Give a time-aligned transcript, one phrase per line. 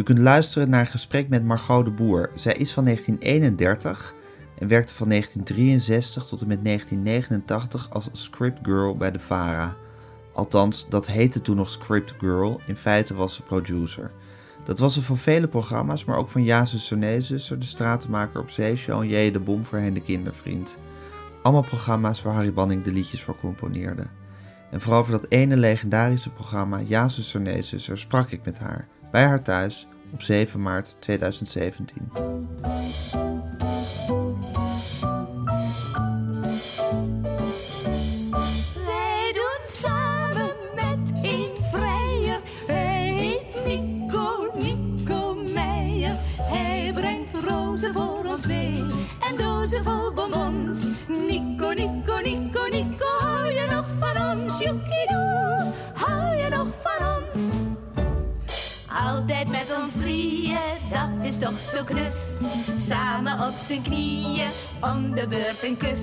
[0.00, 2.30] U kunt luisteren naar een gesprek met Margot de Boer.
[2.34, 4.14] Zij is van 1931
[4.58, 9.76] en werkte van 1963 tot en met 1989 als scriptgirl bij de VARA.
[10.32, 12.60] Althans, dat heette toen nog Script Girl.
[12.66, 14.10] In feite was ze producer.
[14.64, 17.00] Dat was ze van vele programma's, maar ook van Ja Zuster
[17.58, 19.30] De Stratenmaker op Zeeshow en J.
[19.30, 20.78] de Bom voorheen de kindervriend.
[21.42, 24.04] Allemaal programma's waar Harry Banning de liedjes voor componeerde.
[24.70, 29.42] En vooral voor dat ene legendarische programma Ja Zuster sprak ik met haar, bij haar
[29.42, 32.10] thuis, op 7 maart 2017.
[59.10, 60.58] Altijd met ons drieën,
[60.88, 62.36] dat is toch zo knus.
[62.88, 66.02] Samen op zijn knieën, om de beurt een kus.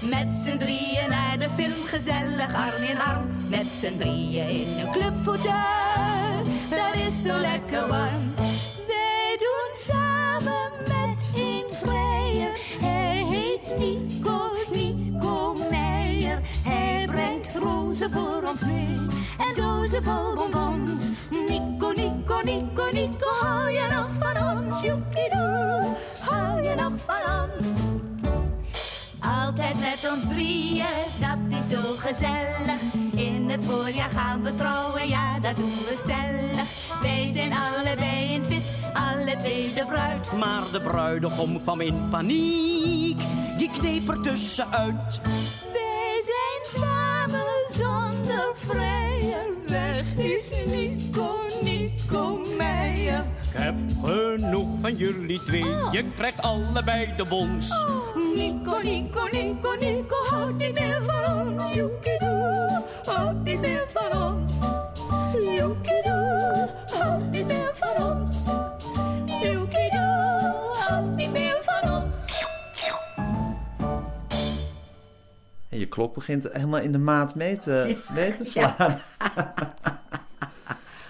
[0.00, 3.26] Met z'n drieën naar de film, gezellig arm in arm.
[3.48, 8.34] Met z'n drieën in een clubfauteuil, dat is zo lekker warm.
[8.86, 16.40] Wij doen samen met een vrijer, hij heet Nico, Nico Meijer.
[16.62, 19.23] Hij brengt rozen voor ons mee
[19.94, 21.10] dozen vol bonbons.
[21.30, 24.80] Nico, Nico, Nico, Nico, hou je nog van ons?
[24.80, 27.66] Joekidoe, hou je nog van ons?
[29.20, 30.86] Altijd met ons drieën,
[31.20, 32.80] dat is zo gezellig.
[33.14, 37.00] In het voorjaar gaan we trouwen, ja, dat doen we stellig.
[37.02, 38.62] Wij zijn allebei in het wit,
[38.94, 40.32] alle twee de bruid.
[40.38, 43.20] Maar de bruidegom kwam in paniek,
[43.58, 45.20] die kneep er tussenuit.
[45.72, 49.63] Wij zijn samen zonder vrijer.
[50.16, 53.24] Is Nico, Nico Meijer.
[53.50, 57.70] Ik heb genoeg van jullie twee, je krijgt allebei de bons.
[58.34, 61.74] Nico, Nico, Nico, Nico, houd niet meer van ons.
[61.74, 64.52] Joekidoe, houd niet meer van ons.
[65.56, 68.46] Joekidoe, houd niet meer van ons.
[69.42, 72.42] Joekidoe, houd niet meer van ons.
[75.70, 78.74] En je klok begint helemaal in de maat mee te, mee te slaan.
[78.78, 79.00] Ja,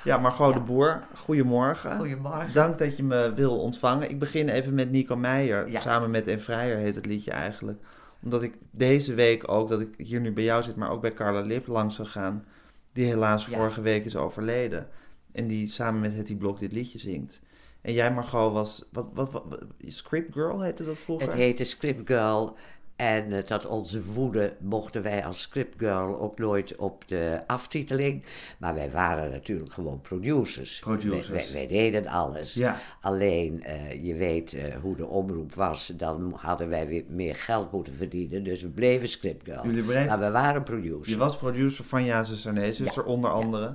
[0.04, 1.96] Margot de Boer, goedemorgen.
[1.96, 2.52] Goedemorgen.
[2.54, 4.10] Dank dat je me wil ontvangen.
[4.10, 5.70] Ik begin even met Nico Meijer.
[5.70, 5.80] Ja.
[5.80, 7.78] Samen met En Vrijer heet het liedje eigenlijk.
[8.22, 11.14] Omdat ik deze week ook, dat ik hier nu bij jou zit, maar ook bij
[11.14, 12.44] Carla Lip langs zou gaan.
[12.92, 13.56] Die helaas Ja.
[13.56, 14.88] vorige week is overleden.
[15.32, 17.40] En die samen met Hetty Blok dit liedje zingt.
[17.80, 18.88] En jij, Margot, was...
[18.92, 21.26] Wat, wat, wat, wat- Script Girl heette dat vroeger?
[21.26, 22.56] Het heette Script Girl.
[22.96, 28.24] En eh, tot onze woede mochten wij als Script Girl ook nooit op de aftiteling.
[28.58, 30.78] Maar wij waren natuurlijk gewoon producers.
[30.78, 31.28] Producers.
[31.28, 32.54] Wij, wij- wij deden alles.
[32.54, 32.80] Ja.
[33.00, 35.86] Alleen, eh, je weet eh, hoe de omroep was.
[35.86, 38.44] Dan hadden wij weer meer geld moeten verdienen.
[38.44, 39.64] Dus we bleven Script Girl.
[39.66, 41.08] Jullie bleven- Maar we waren producers.
[41.08, 43.74] Je was producer van Ja, Zuster, Nee, Zuster, onder andere.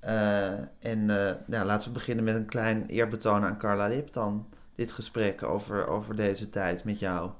[0.00, 0.46] Eh,
[0.80, 4.46] en eh, nou, laten we beginnen met een klein eerbetoon aan Carla Lip dan.
[4.74, 7.30] Dit gesprek over, over deze tijd met jou.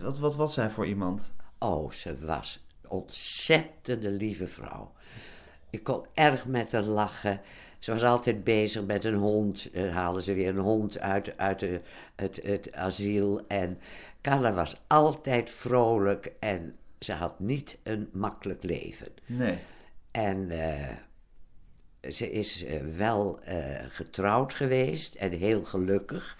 [0.00, 1.32] Wat, wat was zij voor iemand?
[1.58, 4.92] Oh, ze was een ontzettende lieve vrouw.
[5.70, 7.40] Ik kon erg met haar lachen.
[7.78, 9.74] Ze was altijd bezig met een hond.
[9.74, 11.60] Dan haalden ze weer een hond uit, uit
[12.16, 13.46] het, het asiel.
[13.46, 13.78] En
[14.20, 19.08] Carla was altijd vrolijk en ze had niet een makkelijk leven.
[19.26, 19.58] Nee.
[20.10, 26.38] En eh, ze is eh, wel eh, getrouwd geweest en heel gelukkig.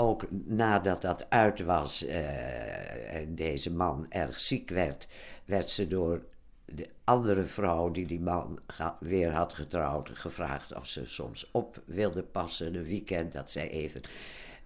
[0.00, 5.08] Ook nadat dat uit was eh, en deze man erg ziek werd,
[5.44, 6.22] werd ze door
[6.64, 8.58] de andere vrouw die die man
[9.00, 14.00] weer had getrouwd gevraagd of ze soms op wilde passen een weekend dat zij even.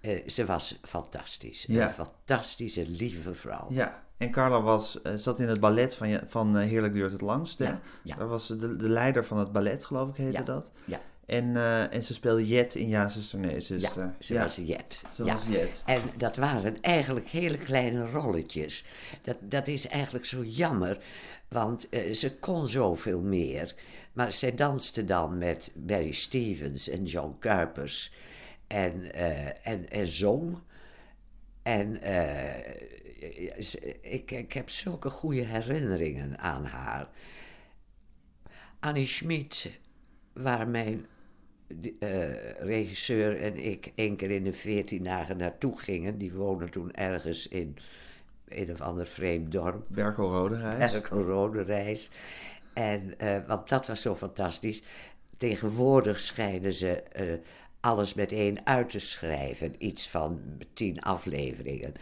[0.00, 1.64] eh, ze was fantastisch.
[1.66, 1.84] Ja.
[1.84, 3.66] Een fantastische, lieve vrouw.
[3.70, 7.12] Ja, en Carla was, eh, zat in het ballet van, je- van eh, Heerlijk Duurt
[7.12, 7.58] het Langst.
[7.58, 7.64] hè?
[7.64, 8.16] Ja, ja.
[8.16, 10.70] Daar was ze de, de leider van het ballet, geloof ik, heette Ja, dat.
[10.84, 11.00] ja.
[11.26, 15.02] En, eh, en ze speelde Jet in Ja, Zuster, Nee, Ja, ze was Jet.
[15.10, 15.32] Ze ja.
[15.32, 15.82] was Jet.
[15.86, 18.84] En dat waren eigenlijk hele kleine rolletjes.
[19.22, 20.98] Dat, dat is eigenlijk zo jammer.
[21.48, 23.74] Want eh, ze kon zoveel meer.
[24.12, 28.12] Maar zij danste dan met Barry Stevens en John Kuipers.
[28.66, 30.58] En, eh, en, en zong.
[31.62, 32.82] En eh,
[34.00, 37.08] ik, ik heb zulke goede herinneringen aan haar.
[38.80, 39.70] Annie Schmid,
[40.32, 41.06] waar mijn
[41.98, 46.18] eh, regisseur en ik één keer in de veertien dagen naartoe gingen.
[46.18, 47.76] Die woonde toen ergens in
[48.48, 49.84] een of ander vreemd dorp.
[49.88, 50.92] Berkel Roderijs.
[50.92, 52.10] Elke rode reis.
[52.72, 54.82] En, eh, want dat was zo fantastisch.
[55.38, 57.32] Tegenwoordig schijnen ze eh,
[57.80, 59.74] alles meteen uit te schrijven.
[59.78, 60.40] Iets van
[60.72, 61.92] tien afleveringen.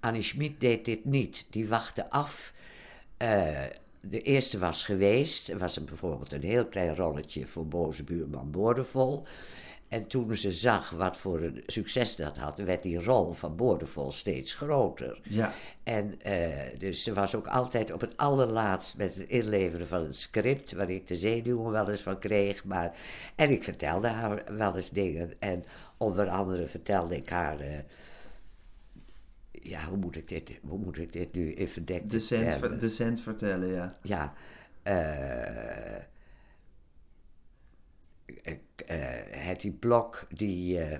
[0.00, 1.46] Annie Schmid deed dit niet.
[1.50, 2.54] Die wachtte af.
[4.08, 5.48] De eerste was geweest.
[5.48, 9.26] Er was bijvoorbeeld een heel klein rolletje voor boze buurman Boordevol.
[9.88, 14.12] En toen ze zag wat voor een succes dat had, werd die rol van Boordevol
[14.12, 15.20] steeds groter.
[15.22, 15.52] Ja.
[15.82, 20.16] En eh, dus ze was ook altijd op het allerlaatst met het inleveren van het
[20.16, 22.64] script, waar ik de zenuwen wel eens van kreeg.
[22.64, 22.96] Maar,
[23.36, 25.32] en ik vertelde haar wel eens dingen.
[25.38, 25.64] En
[25.96, 27.60] onder andere vertelde ik haar.
[27.60, 27.78] eh,
[29.68, 32.06] ja, hoe moet ik dit, hoe moet ik dit nu verdekte
[32.78, 33.92] Decent, vertellen, ja.
[34.02, 34.34] Ja.
[34.82, 35.96] eh
[38.86, 38.96] eh,
[39.30, 40.80] Hetty Blok, die.
[40.80, 40.98] eh,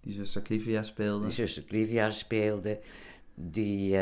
[0.00, 1.22] Die zuster Clivia speelde.
[1.22, 2.80] die zuster Clivia speelde,
[3.34, 3.96] die,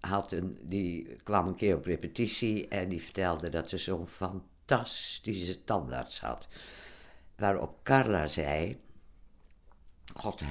[0.00, 5.64] had een, die kwam een keer op repetitie en die vertelde dat ze zo'n fantastische
[5.64, 6.48] tandarts had.
[7.36, 8.78] Waarop Carla zei,
[10.14, 10.42] God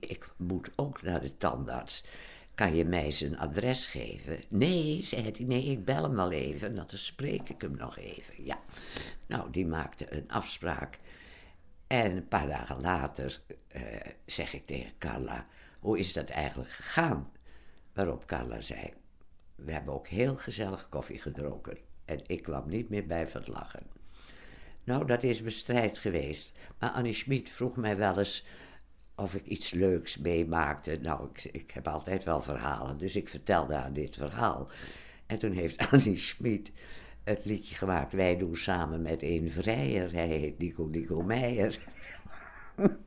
[0.00, 2.04] ik moet ook naar de tandarts.
[2.54, 4.42] Kan je mij zijn adres geven?
[4.48, 8.44] Nee, zei hij, nee, ik bel hem wel even, dan spreek ik hem nog even.
[8.44, 8.60] Ja,
[9.26, 10.96] nou, die maakte een afspraak.
[11.86, 13.82] En een paar dagen later eh,
[14.26, 15.46] zeg ik tegen Carla,
[15.80, 17.32] hoe is dat eigenlijk gegaan?
[17.92, 18.92] Waarop Carla zei,
[19.54, 21.78] we hebben ook heel gezellig koffie gedronken.
[22.04, 23.82] En ik kwam niet meer bij van het lachen.
[24.84, 26.54] Nou, dat is bestrijd geweest.
[26.78, 28.44] Maar Annie Schmid vroeg mij wel eens
[29.20, 30.98] of ik iets leuks meemaakte.
[31.02, 34.68] Nou, ik, ik heb altijd wel verhalen, dus ik vertelde haar dit verhaal.
[35.26, 36.72] En toen heeft Annie Schmid
[37.24, 38.12] het liedje gemaakt.
[38.12, 40.12] Wij doen samen met een vrijer.
[40.12, 41.78] Hij heet Nico Nico Meijer.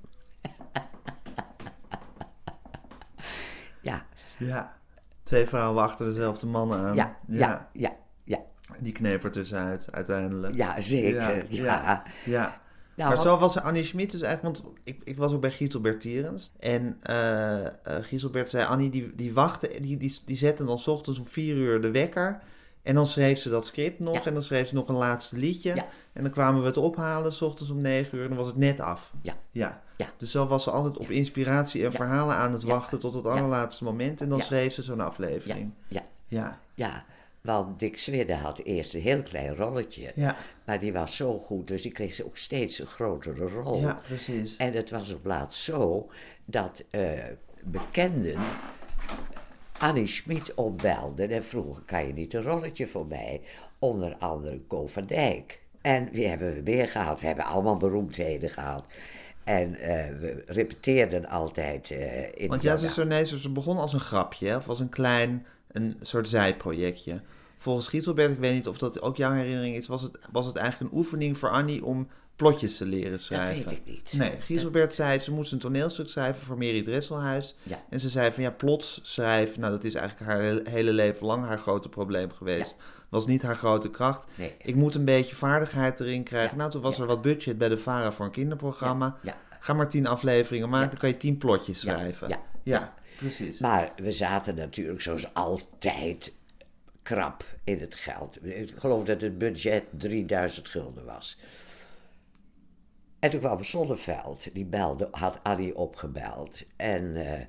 [3.82, 4.06] ja,
[4.38, 4.82] Ja.
[5.24, 6.96] Twee vrouwen achter dezelfde mannen aan.
[6.96, 8.40] ja, ja, ja, ja,
[8.80, 10.56] Die kneep er tussenuit, uiteindelijk.
[10.56, 11.46] ja, zeker.
[11.54, 12.04] Ja, ja.
[12.26, 12.62] ja.
[12.96, 16.02] Nou, maar zo was Annie Schmid dus eigenlijk, want ik, ik was ook bij Gieselbert
[16.02, 16.52] Tierens.
[16.60, 17.00] En
[18.02, 21.56] Gieselbert zei, Annie die, die wachtte, die, die, die zette dan 's ochtends om vier
[21.56, 22.42] uur de wekker.
[22.82, 24.26] En dan schreef ze dat script nog Ja.
[24.26, 25.76] en dan schreef ze nog een laatste liedje.
[25.76, 25.86] Ja.
[26.14, 28.58] En dan kwamen we het ophalen, s ochtends om negen uur, en dan was het
[28.58, 29.12] net af.
[29.22, 29.34] Ja.
[29.52, 29.82] Ja.
[29.98, 30.10] Ja.
[30.18, 33.84] Dus zo was ze altijd op inspiratie en verhalen aan het wachten tot het allerlaatste
[33.84, 34.22] moment.
[34.22, 35.72] En dan schreef ze zo'n aflevering.
[35.88, 36.60] ja, Ja.
[36.76, 37.06] ja.
[37.44, 40.12] Want Dick Swidde had eerst een heel klein rolletje.
[40.16, 40.36] Ja.
[40.66, 43.80] Maar die was zo goed, dus die kreeg ze ook steeds een grotere rol.
[43.80, 44.58] Ja, precies.
[44.58, 46.10] En het was op laatst zo
[46.46, 47.10] dat eh,
[47.64, 48.40] bekenden
[49.78, 53.42] Annie Schmid opbelden en vroegen: kan je niet een rolletje voor mij?
[53.80, 55.62] Onder andere van Dijk.
[55.82, 57.20] En wie hebben we meer gehad?
[57.20, 58.86] We hebben allemaal beroemdheden gehad.
[59.44, 64.56] En eh, we repeteerden altijd eh in Want ja, nee, ze begon als een grapje,
[64.56, 67.22] of als een klein, een soort zijprojectje.
[67.64, 70.56] Volgens Gieselbert, ik weet niet of dat ook jouw herinnering is, was het, was het
[70.56, 73.64] eigenlijk een oefening voor Annie om plotjes te leren schrijven.
[73.70, 74.14] weet ik niet.
[74.18, 77.56] Nee, Gieselbert zei, ze moest een toneelstuk schrijven voor Mary Dresselhuis.
[77.64, 77.84] Ja.
[77.90, 81.46] En ze zei van, ja, plots schrijven, nou dat is eigenlijk haar hele- leven lang
[81.46, 82.78] haar grote probleem geweest.
[83.10, 84.26] Was niet haar grote kracht.
[84.36, 84.56] Nee.
[84.62, 86.52] Ik moet een beetje vaardigheid erin krijgen.
[86.52, 86.58] Ja.
[86.58, 89.18] Nou, toen was er wat budget bij de VARA voor een kinderprogramma.
[89.22, 89.38] Ja.
[89.60, 92.30] Ga maar tien afleveringen maken, dan kan je tien plotjes schrijven.
[92.30, 92.40] Ja.
[92.64, 93.60] ja precies.
[93.60, 96.34] Maar we zaten natuurlijk zoals altijd
[97.04, 98.46] krap in het geld.
[98.46, 101.38] Ik geloof dat het budget 3000 gulden was.
[103.24, 106.66] En toen kwam Zonneveld, die belde, had Annie opgebeld.
[106.76, 107.42] En eh,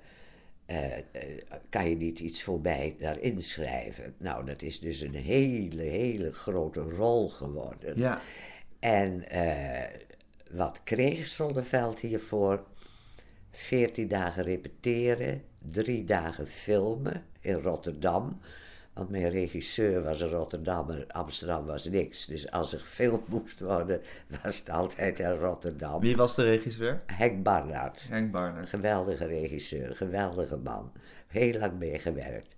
[0.67, 4.15] eh, eh, kan je niet iets voor mij daar inschrijven?
[4.19, 7.99] Nou, dat is dus een hele, hele grote rol geworden.
[7.99, 8.21] Ja,
[8.79, 9.25] En
[10.51, 12.65] wat kreeg Zonneveld hiervoor?
[13.51, 18.41] 14 dagen repeteren, drie dagen filmen in Rotterdam.
[18.95, 22.27] Want mijn regisseur was een Rotterdammer, Amsterdam was niks.
[22.27, 24.01] Dus als er gefilmd moest worden,
[24.43, 26.01] was het altijd in Rotterdam.
[26.01, 27.03] wie was de regisseur?
[27.07, 28.07] Henk Barnard.
[28.09, 28.67] Henk Barner.
[28.67, 30.93] Geweldige regisseur, geweldige man.
[31.27, 32.55] Heel lang meegewerkt.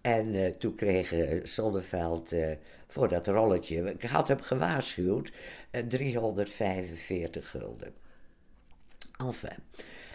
[0.00, 2.56] En eh, toen kreeg eh, Zonneveld eh,
[2.86, 5.32] voor dat rolletje, ik had hem gewaarschuwd,
[5.70, 7.94] eh, 345 gulden.
[9.18, 9.58] Enfin,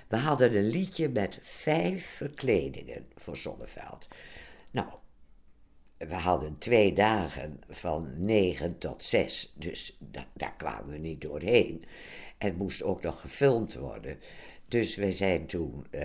[0.08, 4.08] we hadden een liedje met vijf verkledingen voor Zonneveld.
[4.72, 4.88] Nou,
[6.08, 11.86] we hadden twee dagen van negen tot zes, dus da- daar kwamen we niet doorheen.
[12.38, 14.20] En het moest ook nog gefilmd worden.
[14.68, 16.02] Dus we zijn toen eh,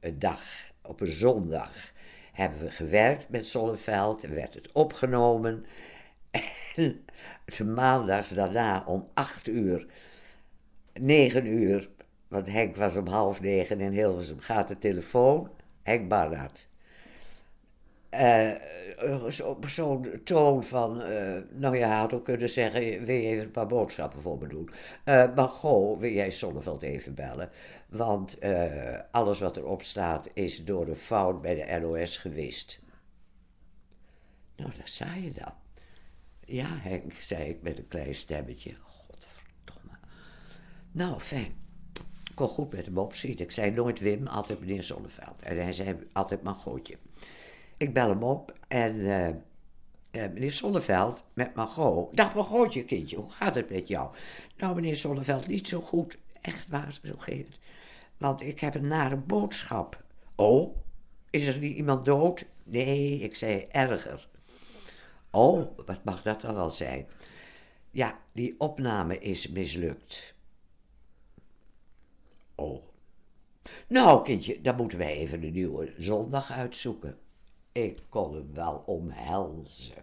[0.00, 0.42] een dag,
[0.82, 1.92] op een zondag,
[2.32, 5.64] hebben we gewerkt met Zonneveld en werd het opgenomen.
[6.74, 7.04] En
[7.56, 9.86] de maandags daarna om acht uur,
[10.92, 11.90] negen uur,
[12.28, 15.50] want Henk was om half negen in Hilversum, gaat de telefoon,
[15.82, 16.68] Henk Barnard.
[18.12, 23.22] Eh, zo- op zo'n toon van, eh, nou ja, had ook kunnen zeggen, wil je
[23.28, 24.70] even een paar boodschappen voor me doen?
[25.04, 25.50] Eh maar
[25.98, 27.50] wil jij Zonneveld even bellen?
[27.88, 32.82] Want eh, alles wat erop staat is door een fout bij de NOS gewist.
[34.56, 35.52] Nou, daar sta je dan.
[36.44, 38.74] Ja, Henk, zei ik met een klein stemmetje.
[38.82, 39.98] Godverdomme.
[40.92, 41.54] Nou, fijn.
[42.30, 43.38] Ik kon goed met hem opzien.
[43.38, 45.42] Ik zei nooit Wim, altijd meneer Zonneveld.
[45.42, 46.96] En hij zei altijd Margotje.
[47.82, 52.16] Ik bel hem op en eh, eh, meneer Zonneveld met Margot.
[52.16, 54.16] Dag Margotje, kindje, hoe gaat het met jou?
[54.56, 56.18] Nou, meneer Zonneveld, niet zo goed.
[56.40, 57.58] Echt waar, zo het.
[58.16, 60.02] Want ik heb een nare boodschap.
[60.34, 60.76] Oh,
[61.30, 62.46] is er niet iemand dood?
[62.64, 64.28] Nee, ik zei erger.
[65.30, 67.06] Oh, wat mag dat dan wel zijn?
[67.90, 70.34] Ja, die opname is mislukt.
[72.54, 72.82] Oh.
[73.86, 77.18] Nou, kindje, dan moeten wij even een nieuwe zondag uitzoeken.
[77.72, 80.02] Ik kon hem wel omhelzen.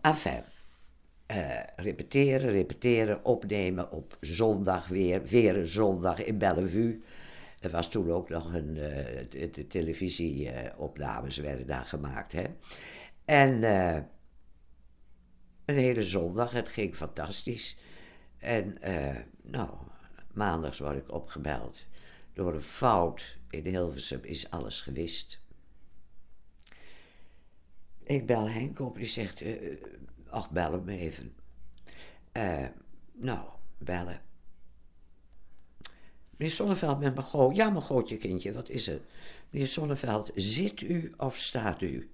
[0.00, 0.42] Enfin,
[1.26, 5.22] eh, repeteren, repeteren, opnemen op zondag weer.
[5.22, 7.02] Weer een zondag in Bellevue.
[7.60, 12.32] Er was toen ook nog een, eh, de, televisieopnames werden daar gemaakt.
[12.32, 12.44] Hè?
[13.24, 14.02] En eh,
[15.64, 17.76] een hele zondag, het ging fantastisch.
[18.38, 18.78] En
[19.42, 19.70] nou,
[20.32, 21.86] maandags word ik opgebeld.
[22.32, 25.40] Door een fout in Hilversum is alles gewist.
[28.08, 29.54] Ik bel Henk op, die zegt, eh,
[30.28, 31.34] ach, bel hem even.
[32.32, 32.66] Eh,
[33.12, 33.48] nou,
[33.78, 34.20] bellen.
[36.36, 37.56] Meneer Zonneveld met Margot.
[37.56, 39.00] Ja, Margotje, kindje, wat is er?
[39.50, 42.10] Meneer Zonneveld, zit u of staat u?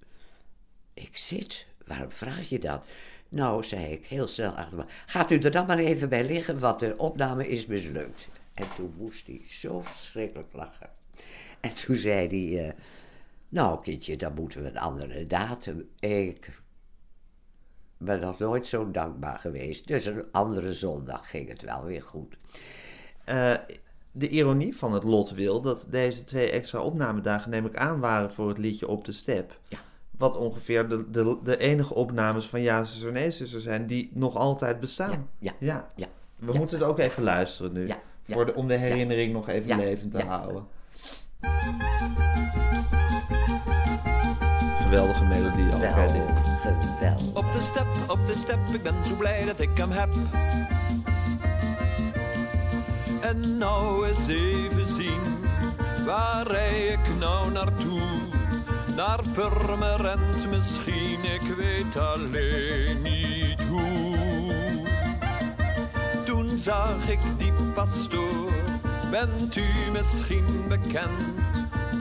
[0.93, 1.65] Ik zit.
[1.85, 2.85] Waarom vraag je dat?
[3.29, 4.85] Nou, zei ik heel snel achter me.
[5.05, 8.27] Gaat u er dan maar even bij liggen, want de opname is mislukt.
[8.53, 10.89] En toen moest hij zo verschrikkelijk lachen.
[11.59, 12.75] En toen zei hij...
[13.55, 15.89] nou, kindje, dan moeten we een andere datum.
[15.99, 16.61] Ik
[17.97, 19.87] ben nog nooit zo dankbaar geweest.
[19.87, 22.37] Dus een andere zondag ging het wel weer goed.
[23.23, 23.53] Eh,
[24.11, 28.33] de ironie van het lot wil dat deze twee extra opnamedagen, neem ik aan, waren
[28.33, 29.59] voor het liedje Op de Step.
[29.67, 29.77] Ja.
[30.17, 34.35] Wat ongeveer de, de, de enige opnames van Ja, zuster, nee, zuster zijn die nog
[34.35, 35.29] altijd bestaan.
[35.39, 35.91] Ja, Ja.
[35.95, 36.07] ja.
[36.35, 36.57] We Ja.
[36.57, 37.89] moeten het ook even luisteren nu.
[38.27, 40.25] Voor de, om de herinnering nog even levend te ja.
[40.25, 40.65] houden.
[44.85, 45.79] Geweldige melodie al.
[45.79, 46.37] Bij dit.
[46.97, 47.33] geweldig.
[47.33, 50.09] Op de step, op de step, ik ben zo blij dat ik hem heb.
[53.21, 55.21] En nou eens even zien,
[56.05, 58.01] waar rij ik nou naartoe?
[58.95, 64.17] Naar Purmerend misschien, ik weet alleen niet hoe.
[66.25, 68.53] Toen zag ik die pastoor,
[69.11, 71.44] bent u misschien bekend?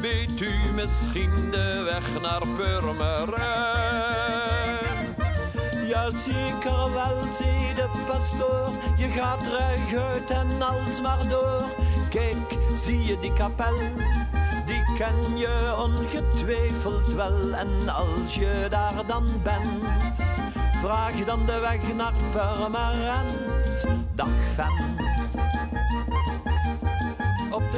[0.05, 3.39] Weet u misschien de weg naar Purmerend?
[5.87, 8.71] Ja, zeker wel, zei de pastoor.
[8.97, 11.65] Je gaat ruig en alsmaar door.
[12.11, 12.37] Kijk,
[12.75, 13.77] zie je die kapel?
[14.67, 17.55] Die ken je ongetwijfeld wel.
[17.55, 20.17] En als je daar dan bent,
[20.81, 23.31] vraag dan de weg naar Purmerend.
[24.15, 25.44] Dag vent.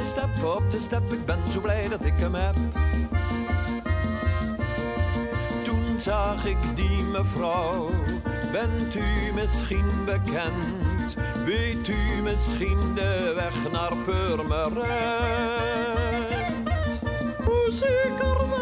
[0.07, 2.55] Step, op de step, ik ben zo blij dat ik hem heb.
[5.63, 7.89] Toen zag ik die mevrouw,
[8.51, 11.15] bent u misschien bekend?
[11.45, 14.75] Weet u misschien de weg naar Purmerend?
[17.45, 18.56] Hoe zeker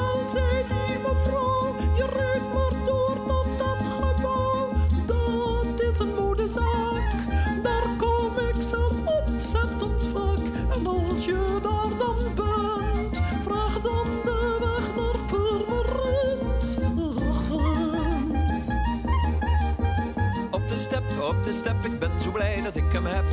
[20.78, 23.26] step, op de step, ik ben zo blij dat ik hem heb.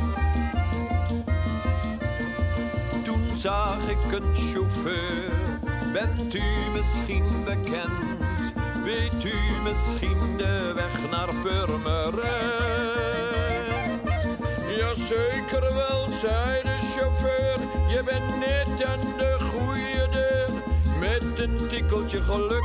[3.03, 5.31] Toen zag ik een chauffeur,
[5.93, 8.03] bent u misschien bekend?
[8.83, 12.23] Weet u misschien de weg naar Purmerend?
[14.77, 20.49] Jazeker wel, zei de chauffeur, je bent net aan de goede deur.
[20.99, 22.63] Met een tikkeltje geluk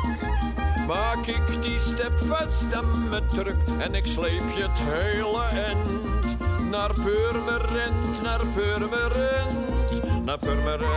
[0.88, 5.87] maak ik die step vast aan mijn truck en ik sleep je het hele end
[6.71, 10.88] naar Purmerend, naar Purmerend, naar Purmerend.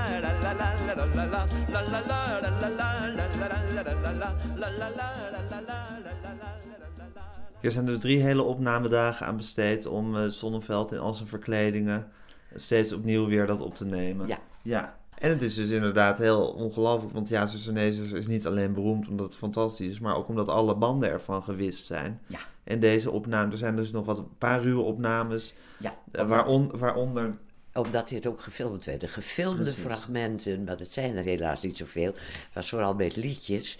[7.60, 12.10] Er zijn dus drie hele opnamedagen aan besteed om eh, Zonneveld in al zijn verkledingen
[12.54, 14.26] steeds opnieuw weer dat op te nemen.
[14.26, 14.38] Ja.
[14.62, 14.96] Ja.
[15.18, 19.26] En het is dus inderdaad heel ongelooflijk, want ja, Susanese is niet alleen beroemd omdat
[19.26, 22.20] het fantastisch is, maar ook omdat alle banden ervan gewist zijn.
[22.26, 22.38] Ja.
[22.64, 26.70] En deze opname, er zijn dus nog wat een paar ruwe opnames, Ja, eh, waaron,
[26.78, 27.36] waaronder
[27.72, 29.00] omdat dit ook gefilmd werd.
[29.00, 29.82] De gefilmde Precies.
[29.82, 32.14] fragmenten, maar het zijn er helaas niet zoveel,
[32.52, 33.78] was vooral met liedjes.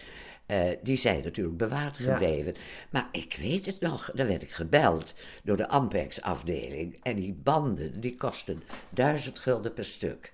[0.48, 2.12] Eh, die zijn natuurlijk bewaard Ja.
[2.12, 2.54] gebleven.
[2.90, 6.98] Maar ik weet het nog, dan werd ik gebeld door de Ampex-afdeling.
[7.02, 10.32] En die banden, die kosten duizend gulden per stuk.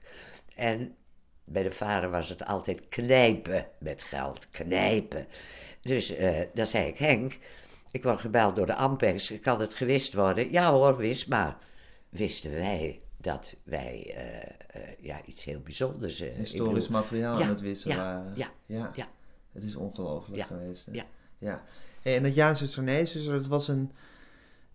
[0.54, 0.94] En
[1.44, 5.26] bij de vader was het altijd knijpen met geld, knijpen.
[5.80, 7.38] Dus eh dan zei ik, Henk,
[7.90, 10.50] ik word gebeld door de Ampex, kan het gewist worden?
[10.52, 11.56] Ja hoor, wist maar.
[12.08, 16.18] Wisten wij dat wij eh, ja, iets heel bijzonders...
[16.20, 18.32] historisch bedoel- materiaal Ja, aan het wisselen ja, waren.
[18.36, 18.90] ja, ja.
[18.94, 19.08] ja.
[19.54, 20.86] Het is ongelooflijk Ja, geweest.
[20.86, 20.92] hè?
[20.92, 21.04] ja.
[21.38, 21.62] ja.
[22.02, 23.92] Hey, en dat Jaanse Susanese, dat was een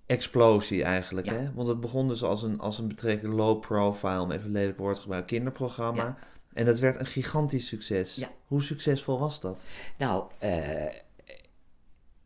[0.06, 1.28] explosie eigenlijk.
[1.28, 1.34] Ja.
[1.34, 1.54] Hè?
[1.54, 4.96] Want het begon dus als een, als een betrekkelijk low profile, om even lelijk woord
[4.96, 6.04] te gebruiken, kinderprogramma.
[6.04, 6.18] Ja.
[6.54, 8.16] En dat werd een gigantisch succes.
[8.16, 8.32] Ja.
[8.48, 9.66] Hoe succesvol was dat?
[9.98, 10.86] Nou, eh,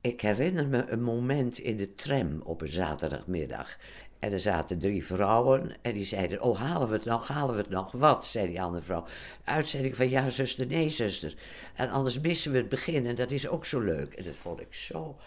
[0.01, 3.77] ik herinner me een moment in de tram op een zaterdagmiddag.
[4.23, 7.61] En er zaten drie vrouwen en die zeiden: Oh, halen we het nog, halen we
[7.61, 7.91] het nog?
[7.91, 8.25] Wat?
[8.25, 9.05] zei die andere vrouw.
[9.43, 11.35] Uitzending van ja, zuster, nee, zuster.
[11.75, 14.13] En anders missen we het begin en dat is ook zo leuk.
[14.13, 15.17] En dat vond ik zo.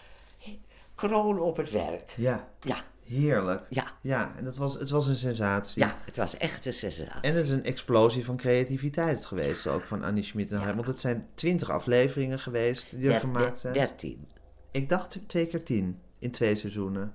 [0.95, 2.13] Kroon op het werk.
[2.17, 3.65] Ja, Ja, heerlijk.
[3.69, 5.81] ja, Ja, en dat was, het was een sensatie.
[5.83, 7.21] ja, het was echt een sensatie.
[7.21, 10.75] En het is een explosie van creativiteit geweest ook van Annie Schmid en Heim.
[10.75, 13.73] Want het zijn twintig afleveringen geweest die er Der- gemaakt zijn.
[13.73, 14.27] Dertien.
[14.71, 17.13] Ik dacht twee keer tien in twee seizoenen.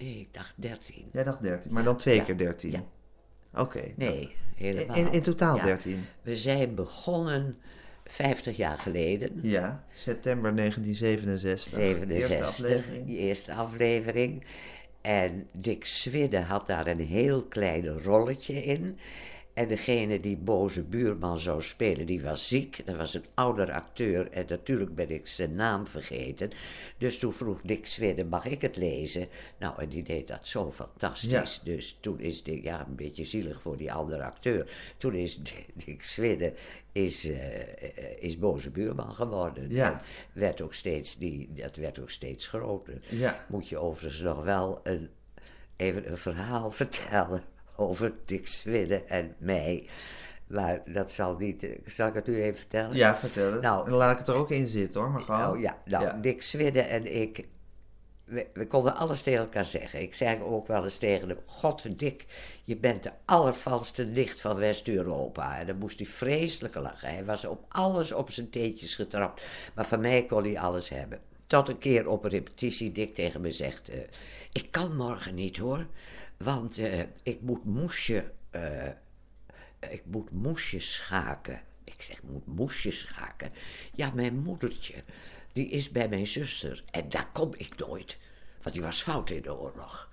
[0.00, 1.04] Nee, ik dacht dertien.
[1.12, 2.22] Jij dacht dertien, maar dan twee Ja.
[2.24, 2.70] keer dertien.
[2.70, 2.84] Ja.
[3.60, 3.82] Oké.
[3.96, 4.96] Nee, helemaal.
[4.96, 5.64] In, in totaal Ja.
[5.64, 6.04] dertien.
[6.22, 7.58] We zijn begonnen
[8.04, 9.38] 50 jaar geleden.
[9.42, 11.78] Ja, september 1967.
[11.78, 13.06] Eerste 67, aflevering.
[13.06, 14.46] die eerste aflevering.
[15.00, 18.96] En Dick Swidde had daar een heel klein rolletje in.
[19.54, 22.82] En degene die boze buurman zou spelen, die was ziek.
[22.86, 26.50] Dat was een ouder acteur en natuurlijk ben ik zijn naam vergeten.
[26.98, 29.28] Dus toen vroeg Dick Swidde, mag ik het lezen?
[29.58, 31.60] Nou, en die deed dat zo fantastisch.
[31.64, 34.70] Dus toen is Dick, ja, een beetje zielig voor die andere acteur.
[34.96, 35.40] Toen is
[35.84, 36.52] Dick Swidde
[36.92, 39.70] is, eh, eh, is boze buurman geworden.
[39.70, 39.92] Ja.
[39.92, 40.00] En
[40.32, 43.00] werd ook steeds, die, dat werd ook steeds groter.
[43.08, 43.44] Ja.
[43.48, 45.08] Moet je overigens nog wel een,
[45.76, 47.42] even een verhaal vertellen
[47.80, 49.86] over Dick Swidde en mij.
[50.46, 51.62] Maar dat zal niet...
[51.62, 52.96] eh, Zal ik het u even vertellen?
[52.96, 53.60] Ja, vertel het.
[53.62, 55.50] Nou, laat ik het er ook in zitten hoor, maar gewoon.
[55.50, 57.46] Oh ja, nou, Dick Swidde en ik,
[58.24, 60.00] we, we konden alles tegen elkaar zeggen.
[60.00, 62.26] Ik zei ook wel eens tegen hem, god Dick,
[62.64, 65.58] je bent de allervalste licht van West-Europa.
[65.58, 67.08] En dan moest hij vreselijk lachen.
[67.08, 69.42] Hij was op alles op zijn teentjes getrapt.
[69.74, 71.20] Maar van mij kon hij alles hebben.
[71.46, 73.98] Tot een keer op een repetitie Dick tegen me zegt, eh,
[74.52, 75.86] ik kan morgen niet hoor,
[76.44, 78.32] want eh, ik moet moesje...
[78.50, 78.88] eh,
[79.90, 81.60] ik moet moesjes schaken.
[81.84, 83.50] Ik zeg, moet moesjes schaken?
[83.94, 84.94] Ja, mijn moedertje,
[85.52, 86.84] die is bij mijn zuster.
[86.90, 88.18] En daar kom ik nooit,
[88.62, 90.10] want die was fout in de oorlog.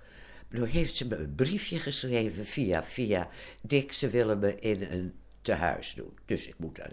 [0.48, 3.28] Nu heeft ze me een briefje geschreven via, via
[3.60, 6.18] Dick, ze willen me in een tehuis doen.
[6.24, 6.92] Dus ik moet daar,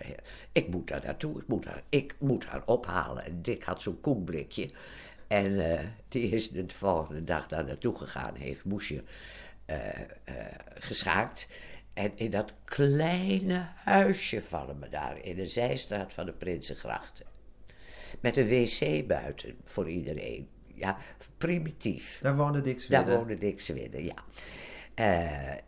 [0.52, 3.26] ik moet daar naartoe, ik moet haar, ik moet haar ophalen.
[3.26, 4.71] En Dick had zo'n koekblikje.
[5.27, 9.03] En eh, die is de volgende dag daar naartoe gegaan, heeft moesje
[9.65, 10.35] eh, eh,
[10.73, 11.47] geschaakt.
[11.93, 17.25] En in dat kleine huisje vallen me daar, in de zijstraat van de Prinsengrachten.
[18.19, 20.49] Met een wc buiten voor iedereen.
[20.73, 20.97] Ja,
[21.38, 22.19] primitief.
[22.21, 24.23] Daar woonde Dick Daar woonde Dick Swidde, ja.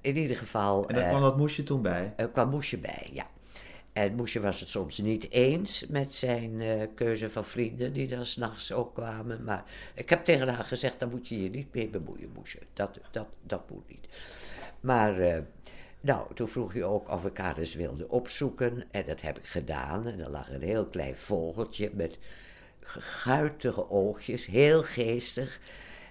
[0.02, 0.88] In ieder geval...
[0.88, 2.14] En daar kwam dat moesje toen bij.
[2.16, 3.28] er kwam Moesje bij, ja.
[3.98, 8.26] En Moesje was het soms niet eens met zijn eh, keuze van vrienden, die dan
[8.26, 9.44] s'nachts ook kwamen.
[9.44, 9.64] Maar
[9.96, 12.60] ik heb tegen haar gezegd, daar moet je je niet mee bemoeien, Moesje.
[12.74, 14.08] Dat, dat, dat moet niet.
[14.80, 15.42] Maar, eh,
[16.02, 18.84] nou, toen vroeg je ook of ik haar eens wilde opzoeken.
[18.92, 20.08] En dat heb ik gedaan.
[20.08, 22.18] En er lag een heel klein vogeltje met
[22.82, 25.60] guitige oogjes, heel geestig.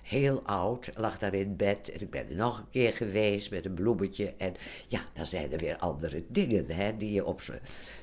[0.07, 1.90] Heel oud, lag daar in bed.
[1.90, 4.35] En ik ben er nog een keer geweest met een bloemetje.
[4.38, 4.55] En
[4.88, 7.40] ja, dan zijn er weer andere dingen hè, die je op.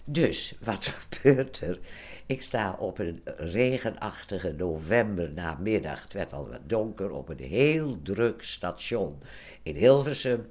[0.04, 1.80] Dus, wat gebeurt er?
[2.26, 6.04] Ik sta op een regenachtige november namiddag.
[6.04, 9.22] Het werd al wat donker op een heel druk station
[9.62, 10.50] in Hilversum.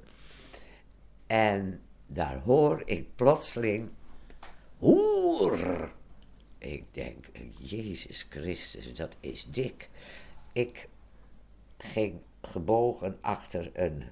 [1.27, 3.89] En daar hoor ik plotseling...
[4.77, 5.91] Hoer!
[6.57, 7.25] Ik denk,
[7.57, 9.89] Jezus Christus, dat is dik.
[10.53, 10.87] Ik
[11.83, 14.03] ging gebogen achter een,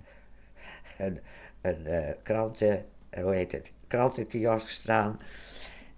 [0.97, 1.19] een,
[1.61, 2.85] een eh, kranten,
[3.21, 5.19] hoe heet het, krantenkiosk staan.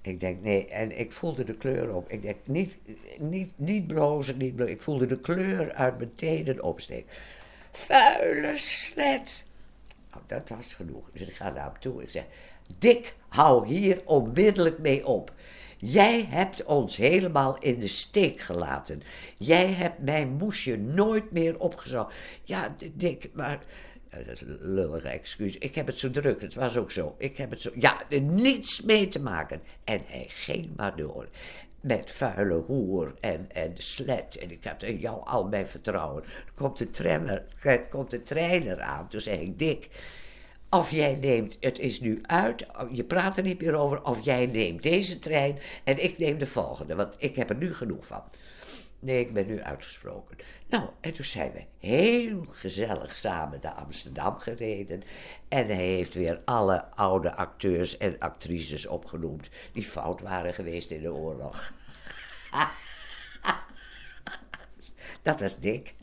[0.01, 2.09] Ik denk, nee, en ik voelde de kleur op.
[2.09, 2.77] Ik denk, niet,
[3.19, 4.73] niet, niet blozen, niet blozen.
[4.73, 7.11] Ik voelde de kleur uit mijn tenen opsteken.
[7.71, 9.47] Vuile slet!
[10.11, 11.09] Nou, dat was genoeg.
[11.13, 12.01] Dus ik ga naar hem toe.
[12.01, 12.25] Ik zeg,
[12.77, 15.33] Dick, hou hier onmiddellijk mee op.
[15.85, 19.01] Jij hebt ons helemaal in de steek gelaten.
[19.37, 22.15] Jij hebt mijn moesje nooit meer opgezocht.
[22.43, 23.59] Ja, Dick, maar...
[24.09, 24.19] eh,
[24.59, 25.57] lullige excuus.
[25.57, 26.41] Ik heb het zo druk.
[26.41, 27.15] Het was ook zo.
[27.17, 27.71] Ik heb het zo...
[27.75, 29.61] Ja, er niets mee te maken.
[29.83, 31.27] En hij ging maar door.
[31.81, 34.37] Met vuile hoer en, en slet.
[34.37, 36.23] En ik had jou al mijn vertrouwen.
[36.23, 39.07] Er komt de, trammer, er komt de trainer aan.
[39.07, 39.89] Toen zei ik, Dick...
[40.73, 44.45] Of jij neemt, het is nu uit, je praat er niet meer over, of jij
[44.45, 48.23] neemt deze trein en ik neem de volgende, want ik heb er nu genoeg van.
[48.99, 50.37] Nee, ik ben nu uitgesproken.
[50.69, 55.03] Nou, en toen zijn we heel gezellig samen naar Amsterdam gereden.
[55.47, 61.01] En hij heeft weer alle oude acteurs en actrices opgenoemd die fout waren geweest in
[61.01, 61.73] de oorlog.
[65.21, 65.93] Dat was dik.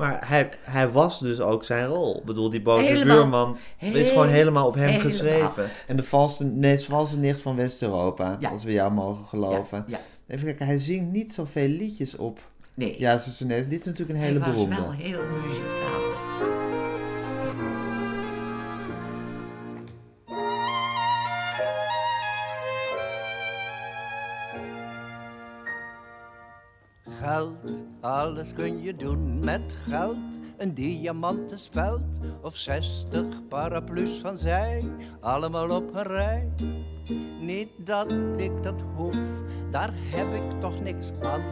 [0.00, 2.16] Maar hij, hij was dus ook zijn rol.
[2.18, 3.16] Ik bedoel, die boze Helemaal.
[3.16, 5.10] buurman is gewoon helemaal op hem helemaal.
[5.10, 5.70] geschreven.
[5.86, 8.50] En de valse, nee, valse nicht van West-Europa, Ja.
[8.50, 9.84] als we jou mogen geloven.
[9.86, 10.34] Ja, ja.
[10.34, 12.38] Even kijken, hij zingt niet zoveel liedjes op.
[12.74, 14.82] Nee, Ja, dit is natuurlijk een hele hij was beroemde.
[14.82, 16.09] wel heel muzikaal.
[27.20, 30.16] Geld, alles kun je doen met geld.
[30.56, 34.84] Een diamanten speld of zestig paraplu's van zij,
[35.20, 36.52] allemaal op een rij.
[37.40, 39.16] Niet dat ik dat hoef,
[39.70, 41.42] daar heb ik toch niks aan.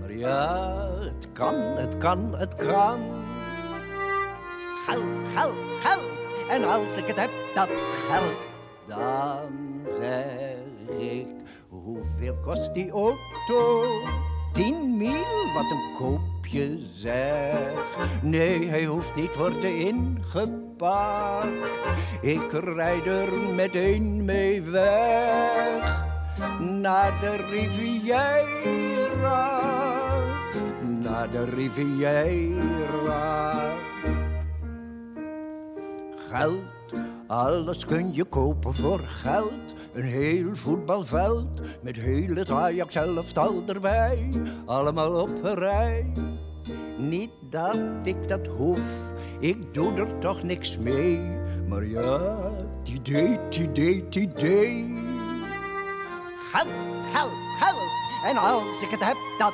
[0.00, 3.00] Maar ja, het kan, het kan, het kan.
[4.86, 6.02] Geld, geld, geld.
[6.48, 7.68] En als ik het heb, dat
[8.08, 8.36] geld,
[8.86, 11.28] dan zeg ik,
[11.68, 13.84] hoeveel kost die auto?
[14.54, 17.96] Tien mil, wat een koopje zeg.
[18.22, 21.48] Nee, hij hoeft niet worden ingepakt.
[22.20, 26.06] Ik rijd er meteen mee weg.
[26.60, 28.80] Naar de Riviera.
[31.02, 32.52] Naar de Riviera.
[36.30, 36.62] Geld,
[37.26, 39.73] alles kun je kopen voor geld.
[39.94, 44.28] Een heel voetbalveld met heel het Ajax elftal erbij.
[44.66, 46.12] Allemaal op een rij.
[46.98, 48.80] Niet dat ik dat hoef,
[49.40, 51.20] ik doe er toch niks mee.
[51.68, 52.40] Maar ja,
[52.78, 54.96] het idee, het idee, het idee.
[56.52, 56.68] Geld,
[57.12, 57.90] geld, geld.
[58.24, 59.52] En als ik het heb, dat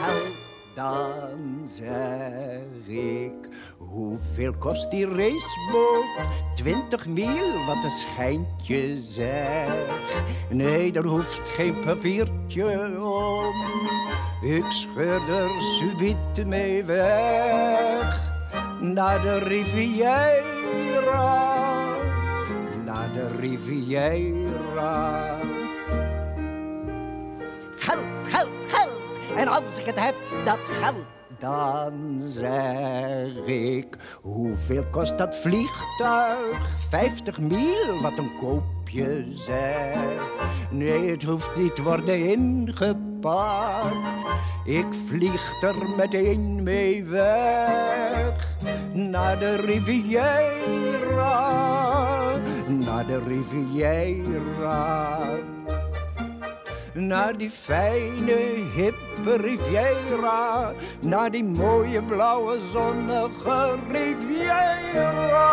[0.00, 0.34] geld,
[0.74, 3.48] dan zeg ik...
[3.92, 6.04] Hoeveel kost die raceboot?
[6.54, 9.74] Twintig mil, wat een schijntje zeg.
[10.48, 13.54] Nee, daar hoeft geen papiertje om.
[14.50, 18.20] Ik scheur er subiet mee weg.
[18.80, 20.74] Naar de Riviera.
[22.84, 25.38] Naar de Riviera.
[27.76, 28.90] Geld, geld, geld.
[29.36, 31.04] En als ik het heb, dat geld,
[31.42, 33.96] dan zeg ik...
[34.20, 36.76] Hoeveel kost dat vliegtuig?
[36.88, 40.28] Vijftig mil, wat een koopje zeg.
[40.70, 43.96] Nee, het hoeft niet worden ingepakt.
[44.64, 48.56] Ik vlieg er meteen mee weg.
[48.92, 51.30] Naar de Riviera.
[52.68, 55.18] Naar de Riviera
[56.94, 58.36] naar die fijne,
[58.74, 65.50] hippe Riviera, naar die mooie, blauwe, zonnige Riviera.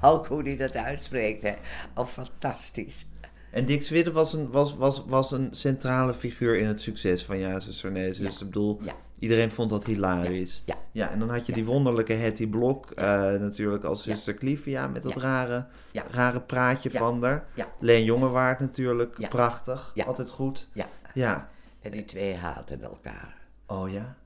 [0.00, 1.54] Ook hoe hij dat uitspreekt, hè.
[1.94, 3.06] Oh, fantastisch.
[3.50, 7.38] En Dick Swidden was een, was, was, was een centrale figuur in het succes van
[7.38, 7.94] Ja, zuster.
[7.94, 8.94] Dus ik bedoel, Ja.
[9.22, 10.62] Iedereen vond dat hilarisch.
[10.64, 10.78] Ja.
[10.92, 15.02] ja en dan had je die wonderlijke Hetty Blok eh, natuurlijk als zuster Clivia met
[15.02, 15.66] dat rare,
[16.10, 17.46] rare praatje van haar.
[17.54, 17.72] Ja.
[17.80, 20.04] Leen Jongewaard natuurlijk, prachtig, Ja.
[20.04, 20.68] altijd goed.
[20.72, 20.88] Ja.
[21.14, 21.50] Ja.
[21.80, 23.40] En die twee haatten elkaar.
[23.66, 24.16] Oh ja?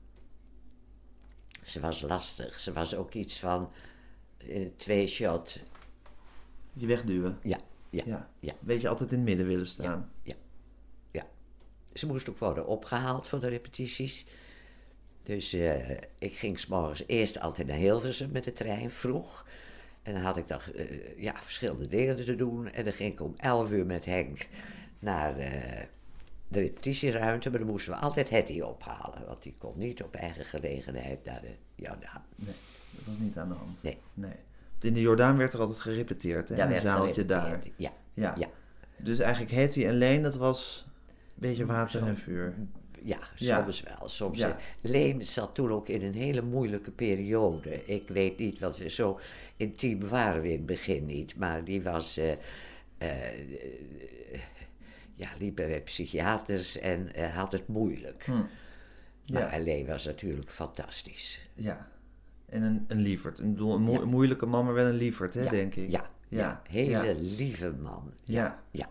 [1.61, 2.59] Ze was lastig.
[2.59, 3.71] Ze was ook iets van
[4.37, 5.61] eh, twee shot.
[6.73, 7.37] Je wegduwen.
[7.41, 7.57] Ja,
[7.89, 8.29] ja, Ja.
[8.39, 10.11] ja, Weet je, altijd in het midden willen staan.
[10.23, 10.35] ja,
[11.11, 11.25] ja.
[11.93, 14.25] Ze moest ook worden opgehaald voor de repetities.
[15.27, 19.45] Dus eh, ik ging s'morgens eerst altijd naar Hilversum met de trein, vroeg.
[20.03, 22.71] En dan had ik dan eh, ja, verschillende dingen te doen.
[22.71, 24.47] En dan ging ik om 11 uur met Henk
[24.99, 25.83] naar eh,
[26.47, 27.49] de repetitieruimte.
[27.49, 29.25] Maar dan moesten we altijd Hetty ophalen.
[29.25, 32.23] Want die kon niet op eigen gelegenheid naar de Jordaan.
[32.35, 32.55] Nee,
[32.91, 33.83] dat was niet aan de hand.
[33.83, 33.97] Nee.
[34.13, 34.35] nee.
[34.71, 36.63] Want In de Jordaan werd er altijd gerepeteerd, hè?
[36.63, 37.59] Een zaaltje daar.
[37.75, 38.33] Ja, Ja.
[38.37, 38.47] ja.
[38.97, 42.55] Dus eigenlijk Hetty en Leen, dat was een beetje water en vuur.
[43.07, 43.61] Ja, Ja.
[43.61, 44.07] soms wel.
[44.09, 44.57] Soms, Ja.
[44.81, 47.85] Leen zat toen ook in een hele moeilijke periode.
[47.85, 49.19] Ik weet niet, wat we zo
[49.57, 51.35] intiem waren we in het begin niet.
[51.35, 52.31] Maar die was, eh,
[55.15, 58.23] ja, liep bij psychiaters en eh, had het moeilijk.
[58.25, 58.31] Hm.
[59.33, 59.63] Maar Ja.
[59.63, 61.39] Leen was natuurlijk fantastisch.
[61.53, 61.87] Ja.
[62.45, 63.39] En een, een lieverd.
[63.39, 64.05] Een, Ja.
[64.05, 65.89] moeilijke man, maar wel een lieverd, hè, denk ik.
[65.91, 68.13] Ja, ja, hele lieve man.
[68.23, 68.63] Ja.
[68.71, 68.89] Ja,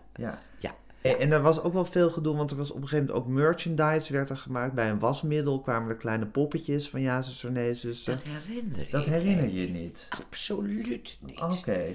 [0.59, 0.75] Ja.
[1.01, 3.25] En, en er was ook wel veel gedoe, want er was op een gegeven moment
[3.25, 4.73] ook merchandise werd er gemaakt.
[4.73, 8.13] Bij een wasmiddel kwamen er kleine poppetjes van ja, zuster, nee, zuster.
[8.13, 10.07] Dat herinner ik Dat herinner je niet.
[10.25, 11.39] Absoluut niet.
[11.41, 11.85] Oké.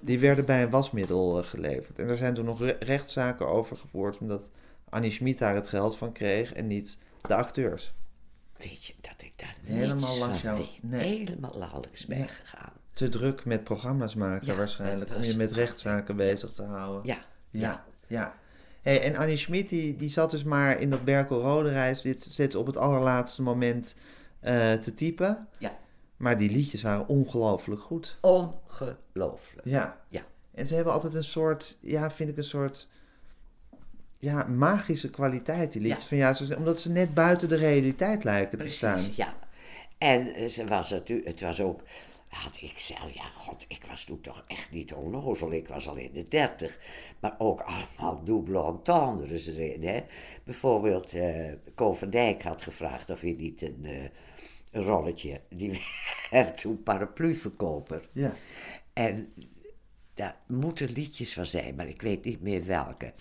[0.00, 1.98] Die werden bij een wasmiddel eh, geleverd.
[1.98, 4.50] En er zijn toen nog re- rechtszaken over gevoerd, omdat
[4.88, 7.94] Annie Schmid daar het geld van kreeg en niet de acteurs.
[8.56, 10.68] Weet je dat ik daar Helemaal langs jou- weet?
[10.82, 11.18] nee.
[11.18, 12.26] Helemaal langs ben Ja.
[12.26, 12.72] gegaan.
[12.92, 17.02] Te druk met programma's maken Ja, waarschijnlijk, om je met rechtszaken bezig te houden.
[17.04, 17.18] Ja,
[17.50, 18.34] Ja, ja.
[18.82, 22.22] Hey, en Annie Schmid, die, die zat dus maar in dat Berkel Rode reis, dit
[22.22, 23.94] zit op het allerlaatste moment
[24.40, 25.48] eh, te typen.
[25.58, 25.80] ja.
[26.16, 28.18] Maar die liedjes waren ongelooflijk goed.
[28.20, 29.66] Ongelooflijk.
[29.66, 30.00] Ja.
[30.08, 30.22] Ja.
[30.54, 32.88] En ze hebben altijd een soort, ja, vind ik een soort,
[34.18, 36.02] ja, magische kwaliteit, die liedjes.
[36.02, 36.08] Ja.
[36.08, 39.00] Van, ja, ze, omdat ze net buiten de realiteit lijken te staan.
[39.16, 39.34] Ja.
[39.98, 41.80] En eh, ze was natuurlijk, het was ook,
[42.32, 45.52] had ik zelf, ja, god, ik was toen toch echt niet onnozel.
[45.52, 46.78] Ik was al in de dertig.
[47.20, 50.04] Maar ook allemaal double entendres erin, hè.
[50.44, 51.16] Bijvoorbeeld,
[51.74, 54.08] Ko van Dijk had gevraagd of hij niet een, eh,
[54.70, 55.80] een rolletje, die
[56.30, 58.08] werd toen parapluverkoper.
[58.12, 58.32] Ja.
[58.92, 59.32] En
[60.14, 63.12] daar moeten liedjes van zijn, maar ik weet niet meer welke.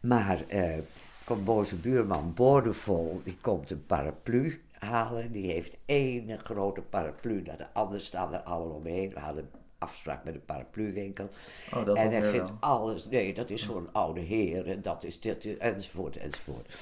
[0.00, 0.78] Maar eh
[1.24, 5.32] komt boze buurman Boordevol, die komt een paraplu halen.
[5.32, 9.10] Die heeft één grote paraplu, naar de andere staan er allemaal omheen.
[9.10, 11.28] We hadden afspraak met een parapluwinkel.
[11.74, 12.56] Oh, dat en hij vindt wel.
[12.60, 16.76] alles, nee, dat is voor een oude heer en dat is dit, enzovoort, enzovoort.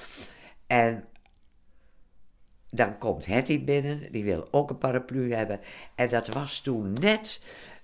[0.67, 1.05] En
[2.69, 5.59] dan komt Hetty binnen, die wil ook een paraplu hebben.
[5.95, 7.41] En dat was toen net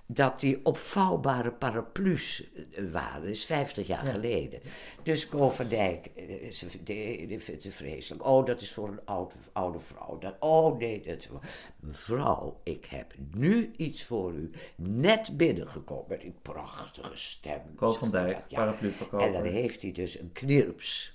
[0.08, 3.22] dat die opvouwbare paraplu's eh, waren.
[3.22, 4.60] Dat is 50 jaar geleden.
[5.04, 8.26] Dus Ko van Dijk, eh, ze, die, vindt ze vreselijk.
[8.26, 10.18] Oh, dat is voor een oude, oude vrouw.
[10.18, 11.42] Dat, oh nee, dat is voor...
[11.80, 14.52] Mevrouw, ik heb nu iets voor u.
[14.76, 17.62] Net binnengekomen met die prachtige stem.
[17.76, 18.58] Ko van Dijk, Ja, ja.
[18.58, 19.28] parapluverkoper.
[19.28, 21.14] En dan heeft hij dus een knirps.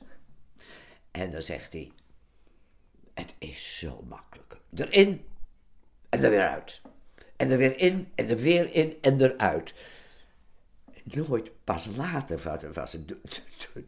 [1.11, 1.92] En dan zegt hij...
[3.14, 4.61] Het is zo makkelijk.
[4.74, 5.24] Erin
[6.09, 6.81] en er weer uit.
[7.42, 9.74] En er weer in en er weer in en eruit.
[11.05, 13.14] Nooit pas later was, was het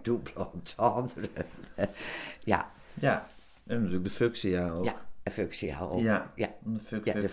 [0.03, 1.29] double entendre.
[2.41, 3.29] ja, Ja.
[3.67, 4.85] En natuurlijk de functie ook.
[4.85, 6.03] ja, een functie ook.
[6.03, 6.49] Ja, ja.
[6.63, 7.29] de fuck, Ja, de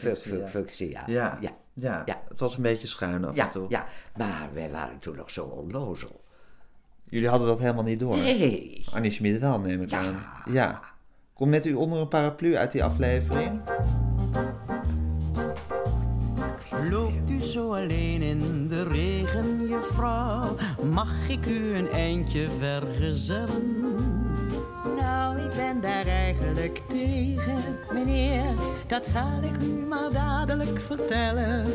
[1.73, 2.03] ja.
[2.05, 2.21] ja.
[2.29, 3.65] Het was een beetje schuin af Ja, en toe.
[3.69, 3.85] ja,
[4.17, 6.23] maar wij waren toen nog zo onnozel.
[7.03, 8.17] Jullie hadden dat helemaal niet door.
[8.17, 8.85] Nee.
[8.93, 9.99] Annie Schmid wel, neem ik Ja.
[9.99, 10.53] aan.
[10.53, 10.81] Ja.
[11.33, 13.61] Komt net u onder een paraplu uit die aflevering?
[17.81, 20.55] Alleen in de regen, juffrouw?
[20.91, 23.95] Mag ik u een eindje vergezellen?
[24.97, 28.53] Nou, ik ben daar eigenlijk tegen, meneer.
[28.87, 31.65] Dat zal ik u maar dadelijk vertellen.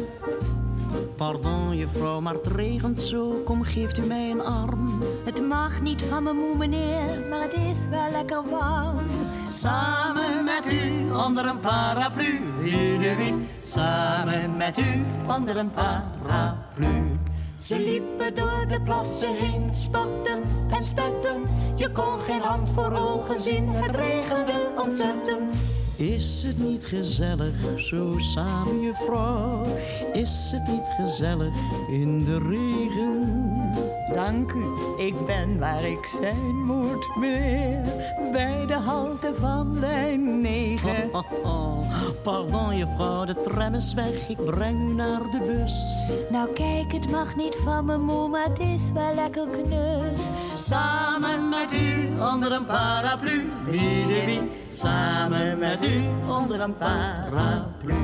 [1.16, 3.42] Pardon, juffrouw, maar het regent zo.
[3.44, 5.02] Kom, geeft u mij een arm.
[5.24, 9.06] Het mag niet van me moe, meneer, maar het is wel lekker warm.
[9.46, 12.40] Samen met u onder een paraplu.
[12.62, 13.48] In de wind.
[13.58, 15.04] Samen met u
[15.36, 17.18] onder een paraplu.
[17.56, 21.52] Ze liepen door de plassen heen, spattend en spettend.
[21.74, 25.56] Je kon geen hand voor ogen zien, het regende ontzettend.
[25.96, 29.62] Is het niet gezellig zo samen, juffrouw?
[30.12, 31.54] Is het niet gezellig
[31.90, 33.65] in de regen?
[34.14, 34.64] Dank u,
[34.96, 37.82] ik ben waar ik zijn moet, meneer.
[38.32, 41.10] Bij de halte van lijn 9.
[42.22, 44.28] Pardon, juffrouw, de tram is weg.
[44.28, 46.06] Ik breng u naar de bus.
[46.30, 50.20] Nou kijk, het mag niet van me moe, maar het is wel lekker knus.
[50.52, 53.50] Samen met u onder een paraplu.
[53.64, 54.50] Wie de wie?
[54.64, 57.94] Samen met u onder een paraplu.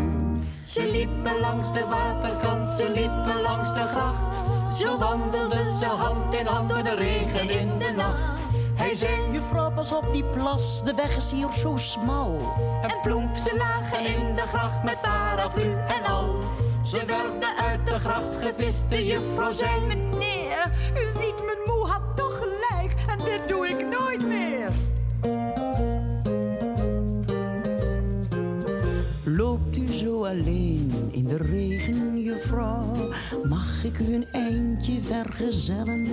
[0.64, 4.41] Ze liepen langs de waterkant, ze liepen langs de gracht.
[4.72, 8.40] Zo wandelden ze hand in hand door de regen in de nacht.
[8.74, 12.54] Hij zei, Juffrouw, pas op die plas, de weg is hier zo smal.
[12.82, 16.34] en ploemp, ze lagen in de gracht met paraplu en al.
[16.84, 19.80] Ze werden uit de gracht gevist, de juffrouw zei...
[19.86, 24.68] Meneer, u ziet, mijn moe had toch gelijk en dit doe ik nooit meer.
[29.24, 31.81] Loopt u zo alleen in de regen?
[33.82, 36.08] Mag ik u een eindje vergezellen?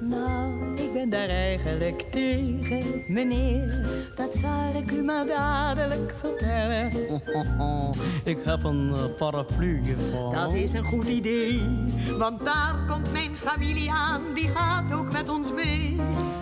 [0.00, 3.88] Nou, ik ben daar eigenlijk tegen, meneer.
[4.16, 6.90] Dat zal ik u maar dadelijk vertellen.
[8.24, 10.32] Ik heb een eh, paraplu, juffrouw.
[10.32, 11.62] Dat is een goed idee,
[12.18, 15.96] want daar komt mijn familie aan, die gaat ook met ons mee.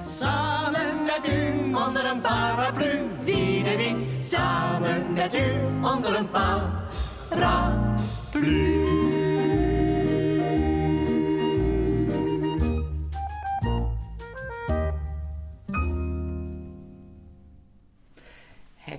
[0.04, 7.66] Samen met u onder een paraplu, wie de wie, samen met u onder een paraplu.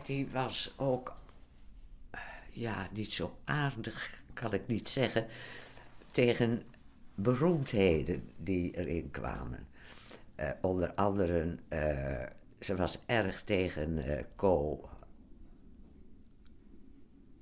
[0.08, 1.14] Hetty was ook,
[2.50, 5.28] ja, niet zo aardig, kan ik niet zeggen,
[6.12, 6.64] tegen
[7.16, 9.68] beroemdheden die erin kwamen.
[10.36, 12.24] Eh, onder andere, eh,
[12.60, 14.90] ze was erg tegen eh Co,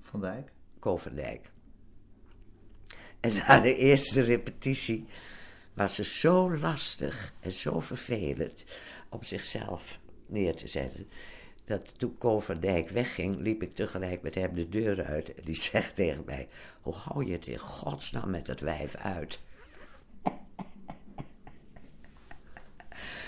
[0.02, 0.52] Van Dijk.
[0.80, 1.52] Co van Dijk.
[3.20, 5.06] En na de eerste repetitie
[5.74, 8.66] was ze zo lastig en zo vervelend
[9.10, 11.08] om zichzelf neer te zetten.
[11.66, 15.34] Dat toen van Dijk wegging, liep ik tegelijk met hem de deur uit.
[15.36, 16.48] En die zegt tegen mij:
[16.82, 19.40] Hoe hou je het in godsnaam met dat wijf uit?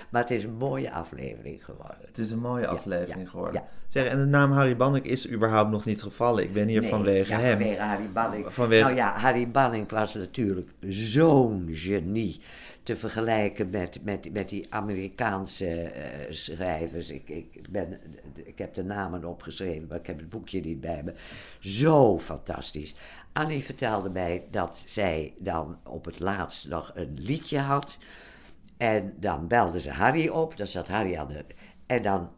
[0.09, 2.05] maar het is een mooie aflevering geworden.
[2.05, 3.61] Het is een mooie aflevering ja, geworden.
[3.61, 3.67] ja.
[3.87, 6.43] Zeg, en de naam Harry Bannek is überhaupt nog niet gevallen.
[6.43, 7.59] Ik ben hier Nee, vanwege ja, hem.
[7.59, 8.53] Vanwege Harry Banning.
[8.53, 12.41] Vanwege- Nou ja, Harry Banning was natuurlijk zo'n genie.
[12.87, 17.11] Te vergelijken met, met, met die Amerikaanse eh, schrijvers.
[17.11, 17.99] Ik, ik, ben,
[18.33, 21.13] ik heb de namen opgeschreven, maar ik heb het boekje niet bij me.
[21.59, 22.95] Zo fantastisch.
[23.33, 27.97] Annie vertelde mij dat zij dan op het laatst nog een liedje had.
[28.77, 30.57] En dan belde ze Harry op.
[30.57, 31.45] Dan zat Harry aan de.
[31.85, 32.31] En dan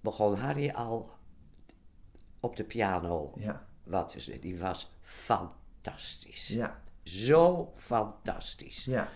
[0.00, 1.10] begon Harry al
[2.40, 3.32] op de piano.
[3.36, 3.66] Ja.
[3.84, 6.48] Wat is Die was fantastisch.
[6.48, 8.84] Ja, Zo fantastisch.
[8.84, 9.08] ja,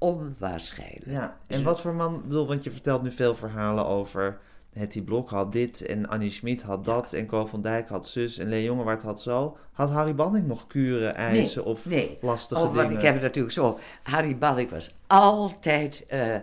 [0.00, 1.06] Onwaarschijnlijk.
[1.06, 1.36] ja.
[1.46, 4.38] En wat voor man, bedoel, want je vertelt nu veel verhalen over...
[4.72, 8.38] Hetty Blok had dit en Annie Schmid had dat en Co van Dijk had zus
[8.38, 9.56] en Lee Jongewaard had zo.
[9.72, 12.18] Had Harry Banning nog kuren, eisen of nee.
[12.20, 12.96] lastige oh, want dingen?
[12.96, 13.78] ik heb het natuurlijk zo.
[14.02, 16.42] Harry Ballik was altijd eh, eh,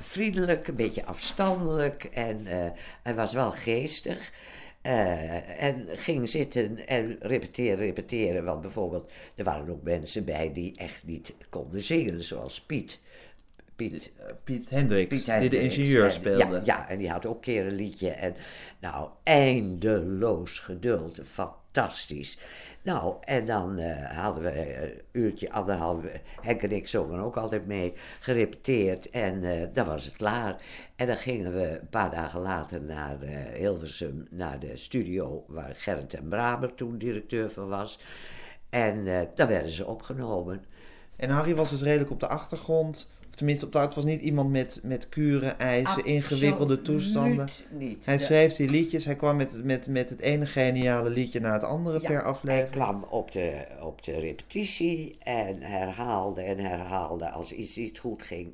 [0.00, 2.70] vriendelijk, een beetje afstandelijk en eh,
[3.02, 4.32] hij was wel geestig.
[4.88, 8.44] Eh, en ging zitten en repeteren, repeteren.
[8.44, 13.00] Want bijvoorbeeld, er waren ook mensen bij die echt niet konden zingen, zoals Piet.
[13.76, 14.12] Piet,
[14.44, 16.54] Piet Hendricks, Piet die de ingenieur En- speelde.
[16.54, 18.10] Ja, ja, en die had ook een keer een liedje.
[18.10, 18.34] En
[18.80, 21.20] nou, eindeloos geduld.
[21.24, 22.38] Fantastisch.
[22.82, 26.02] Nou, en dan eh, hadden we eh, een uurtje, anderhalf,
[26.40, 29.10] Henk en ik zongen ook altijd mee, gerepeteerd.
[29.10, 30.56] En eh, dan was het klaar.
[30.96, 35.74] En dan gingen we een paar dagen later naar eh, Hilversum, naar de studio waar
[35.74, 37.98] Gerrit en Braber toen directeur van was.
[38.70, 40.64] En eh daar werden ze opgenomen.
[41.16, 43.08] En Harry was dus redelijk op de achtergrond.
[43.38, 47.48] Tenminste, op de, het was niet iemand met, met kuren, eisen, ingewikkelde toestanden.
[47.70, 48.06] Niet.
[48.06, 49.04] Hij schreef die liedjes.
[49.04, 52.24] Hij kwam met, met, met het ene geniale liedje naar het andere Ja, per Hij
[52.24, 52.70] aflevering.
[52.70, 58.52] kwam op de, op de repetitie en herhaalde en herhaalde als iets niet goed ging.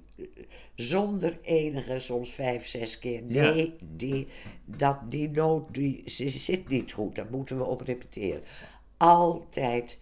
[0.74, 3.22] Zonder enige, soms vijf, zes keer.
[3.26, 3.50] Ja.
[3.52, 4.26] Nee, die,
[4.64, 8.42] dat, die noot die, ze zit niet goed, daar moeten we op repeteren.
[8.96, 9.98] Altijd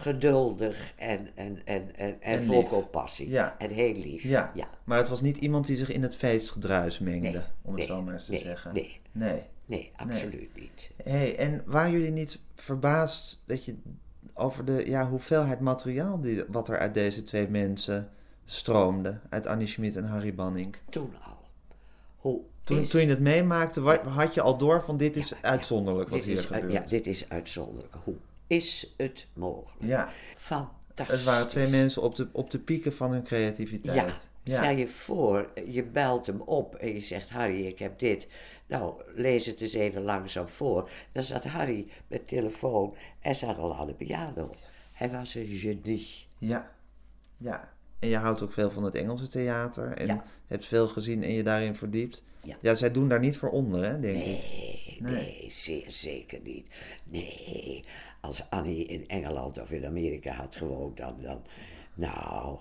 [0.00, 2.86] geduldig en, en, en, en, en, vol.
[3.16, 3.58] Ja.
[3.58, 4.22] En heel lief.
[4.22, 4.52] Ja.
[4.54, 4.68] ja.
[4.84, 7.86] maar het was niet iemand die zich in het feestgedruis mengde, Nee, om het nee,
[7.86, 8.72] zo maar eens te nee, zeggen.
[8.72, 9.00] nee.
[9.12, 9.42] nee.
[9.70, 10.90] Nee, absoluut niet.
[11.04, 13.76] Hey, en waren jullie niet verbaasd dat je
[14.34, 18.10] over de ja, hoeveelheid materiaal die, wat er uit deze twee mensen
[18.44, 19.20] stroomde?
[19.28, 20.76] Uit Annie Schmid en Harry Banning.
[20.88, 21.38] Toen al.
[22.16, 26.18] Hoe Toen, toen je het meemaakte, had je al door van dit is uitzonderlijk wat
[26.18, 26.72] dit hier is, gebeurt.
[26.72, 27.94] Ja, dit is uitzonderlijk.
[28.04, 28.14] Hoe
[28.50, 29.88] is het mogelijk?
[29.90, 31.16] Ja, Fantastisch.
[31.16, 34.28] het waren twee mensen op de, op de pieken van hun creativiteit.
[34.44, 38.28] Ja, stel je voor, je belt hem op en je zegt: Harry, ik heb dit.
[38.66, 40.90] Nou, lees het eens even langzaam voor.
[41.12, 44.54] Dan zat Harry met telefoon en zat al aan de piano.
[44.92, 46.06] Hij was een genie.
[46.38, 46.70] Ja,
[47.36, 47.72] ja.
[47.98, 49.92] En je houdt ook veel van het Engelse theater.
[49.92, 50.24] En Ja.
[50.46, 52.22] hebt veel gezien en je daarin verdiept.
[52.60, 52.74] Ja.
[52.74, 54.24] zij doen daar niet voor onder, hè, denk ik.
[54.24, 56.68] Nee, nee, zeer zeker niet.
[57.04, 57.84] Nee,
[58.20, 61.42] als Annie in Engeland of in Amerika had gewoond, dan, dan
[61.94, 62.58] nou,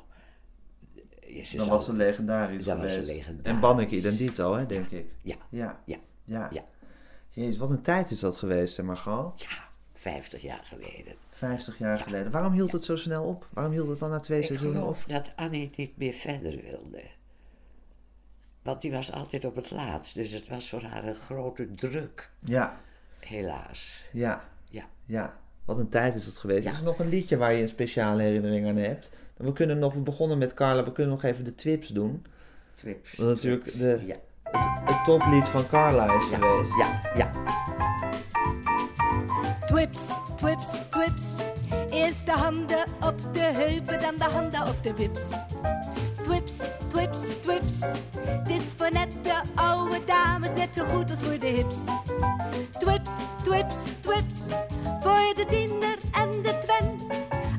[1.43, 3.09] ze Dan zal- was ze legendarisch Dan was geweest.
[3.09, 3.53] ze legendarisch.
[3.53, 5.05] En Banneke idem dito, hè, denk ik.
[5.21, 5.79] Ja, Ja.
[5.85, 6.49] ja, Ja.
[6.51, 6.65] ja.
[7.29, 9.41] Jezus, wat een tijd is dat geweest, hè, Margot?
[9.41, 11.15] ja, 50 jaar geleden.
[11.29, 12.31] 50 jaar geleden.
[12.31, 13.47] Waarom hield het zo snel op?
[13.53, 14.95] Waarom hield het dan na twee Ik seizoenen op?
[14.95, 17.03] geloof dat Annie niet meer verder wilde.
[18.61, 22.31] Want die was altijd op het laatst, dus het was voor haar een grote druk,
[22.39, 22.81] Ja,
[23.19, 24.03] helaas.
[24.13, 25.39] ja, Ja, ja.
[25.69, 26.63] Wat een tijd is dat geweest.
[26.63, 26.71] Ja.
[26.71, 29.09] Is er nog een liedje waar je een speciale herinnering aan hebt?
[29.37, 32.25] We kunnen nog, we begonnen met Carla, we kunnen nog even de twips doen.
[32.75, 33.17] Twips.
[33.17, 33.77] Wat natuurlijk Twips.
[33.79, 36.71] de- Ja, Het, het toplied van Carla is geweest.
[36.77, 37.31] ja, ja.
[39.65, 41.35] Twips, twips, twips.
[41.89, 45.29] Eerst de handen op de heupen, dan de handen op de wips.
[46.29, 47.79] Twips, twips, twips.
[48.43, 51.77] Dit is voor net de oude dames, net zo goed als voor de hips.
[52.79, 53.11] Twips,
[53.43, 54.39] twips, twips.
[55.01, 56.99] Voor de tiener en de twen.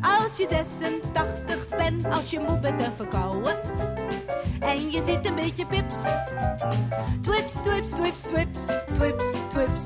[0.00, 3.56] Als je 86 bent, als je moe bent en verkouden.
[4.60, 5.98] En je ziet een beetje pips.
[7.20, 8.60] Twips, twips, twips, twips,
[8.94, 9.84] twips, twips.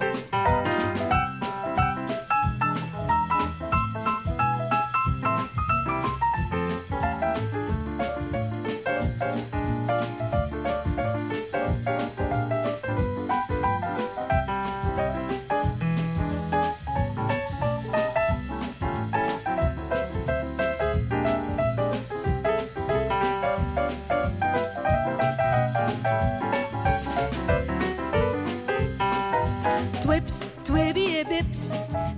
[30.15, 31.71] Twips, twibby bips.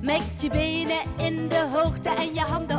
[0.03, 2.76] Met je benen in de hoogte en je handen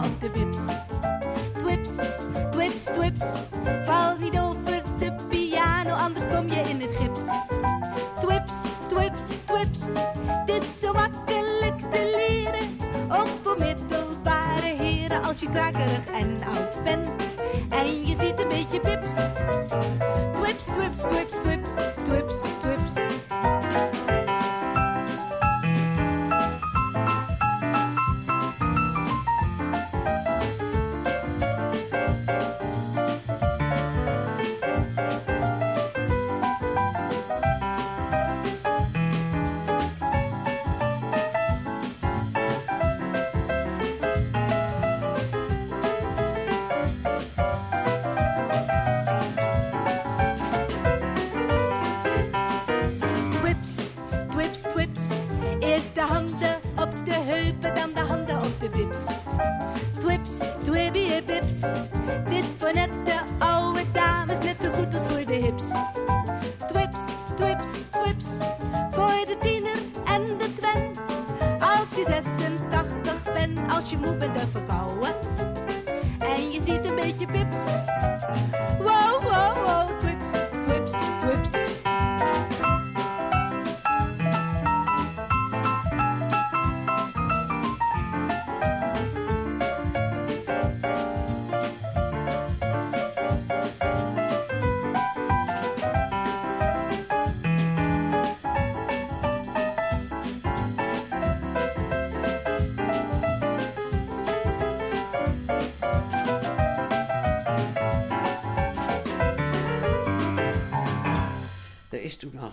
[71.98, 75.17] je 86 bent, als je moe bent en verkouden.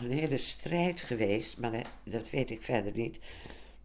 [0.04, 3.18] Een hele strijd geweest, maar eh, dat weet ik verder niet.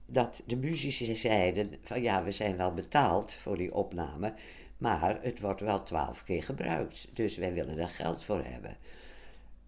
[0.05, 4.33] Dat de muzici zeiden: van ja, we zijn wel betaald voor die opname,
[4.77, 7.07] maar het wordt wel twaalf keer gebruikt.
[7.13, 8.77] Dus wij willen daar geld voor hebben.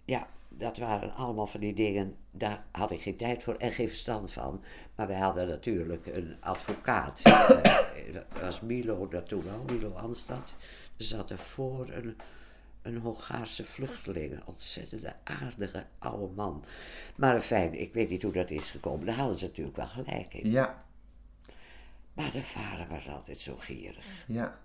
[0.06, 3.88] Ja, dat waren allemaal van die dingen, daar had ik geen tijd voor en geen
[3.88, 4.64] verstand van.
[4.96, 7.22] Maar wij hadden natuurlijk een advocaat.
[7.22, 10.54] Eh, dat was Milo dat toen al, Milo Anstad.
[10.98, 12.18] Er zat ervoor een,
[12.82, 16.64] een Hongaarse vluchteling, een ontzettende aardige oude man.
[17.16, 19.06] Maar fijn, ik weet niet hoe dat is gekomen.
[19.06, 20.52] Daar hadden ze natuurlijk wel gelijk in.
[20.52, 20.86] Ja,
[22.14, 24.06] Maar de vader was altijd zo gierig.
[24.28, 24.60] ja.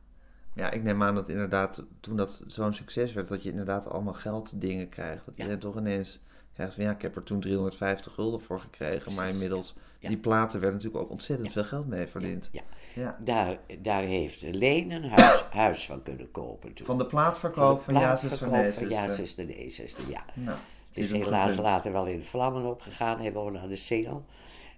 [0.56, 4.14] Ja, ik neem aan dat inderdaad, toen dat zo'n succes werd, dat je inderdaad allemaal
[4.14, 5.24] gelddingen krijgt.
[5.24, 5.42] Dat Ja.
[5.42, 6.20] iedereen toch ineens
[6.54, 10.08] krijgt van, ja, ik heb er toen 350 gulden voor gekregen, maar inmiddels, ja.
[10.08, 11.52] die platen werden natuurlijk ook ontzettend Ja.
[11.54, 12.48] veel geld mee verdiend.
[12.52, 12.62] Ja.
[12.94, 13.16] Ja.
[13.20, 16.86] Daar, daar heeft Leen een huis, huis van kunnen kopen toen.
[16.86, 19.16] Van de plaatverkoop van, Ja, zuster, plaatverkoop van Ja, zuster.
[19.26, 20.24] zuster, nee, zuster, ja.
[20.34, 23.18] Nou, Het is helaas later wel in vlammen opgegaan.
[23.20, 24.24] Hij woonde aan de Singel.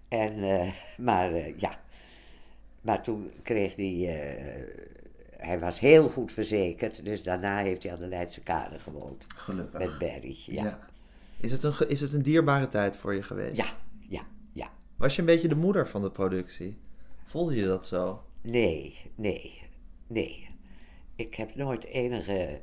[0.09, 1.81] En, eh, maar eh, ja,
[2.81, 4.87] maar toen kreeg hij, eh,
[5.39, 7.05] hij was heel goed verzekerd.
[7.05, 9.27] Dus daarna heeft hij aan de Leidse Kade gewoond.
[9.37, 9.79] Gelukkig.
[9.81, 10.65] Met Barry, ja.
[10.65, 10.79] Ja,
[11.41, 13.57] Is, het een, is het een dierbare tijd voor je geweest?
[13.57, 13.67] ja,
[14.09, 14.23] ja,
[14.53, 14.71] ja.
[14.97, 16.77] Was je een beetje de moeder van de productie?
[17.25, 18.23] Voelde je dat zo?
[18.41, 19.63] Nee, nee,
[20.07, 20.49] nee.
[21.17, 22.61] Ik heb nooit enige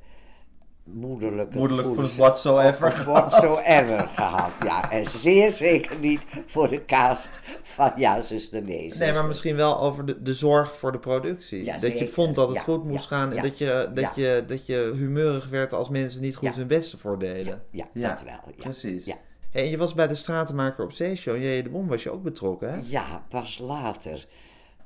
[0.86, 4.52] moederlijke Moederlijk voor gevoelens whatsoever whatsoever gehad.
[4.64, 9.14] Ja, en zeer zeker niet voor de cast van Ja, zuster, nee, Nee, zuster.
[9.14, 11.64] maar misschien wel over de, de zorg voor de productie.
[11.64, 14.16] Ja, dat je vond dat het Ja, goed moest ja, gaan en dat, je, dat,
[14.16, 17.64] je, dat je humeurig werd als mensen niet goed hun beste voordeden.
[17.72, 18.34] Ja, Ja, dat wel.
[18.34, 18.52] Ja.
[18.58, 19.06] Precies.
[19.06, 19.16] Ja.
[19.50, 21.42] Hey, en je was bij de Stratenmaker op Zeeshow.
[21.42, 22.80] Jij de Bom was je ook betrokken, hè?
[22.84, 24.26] ja, pas later.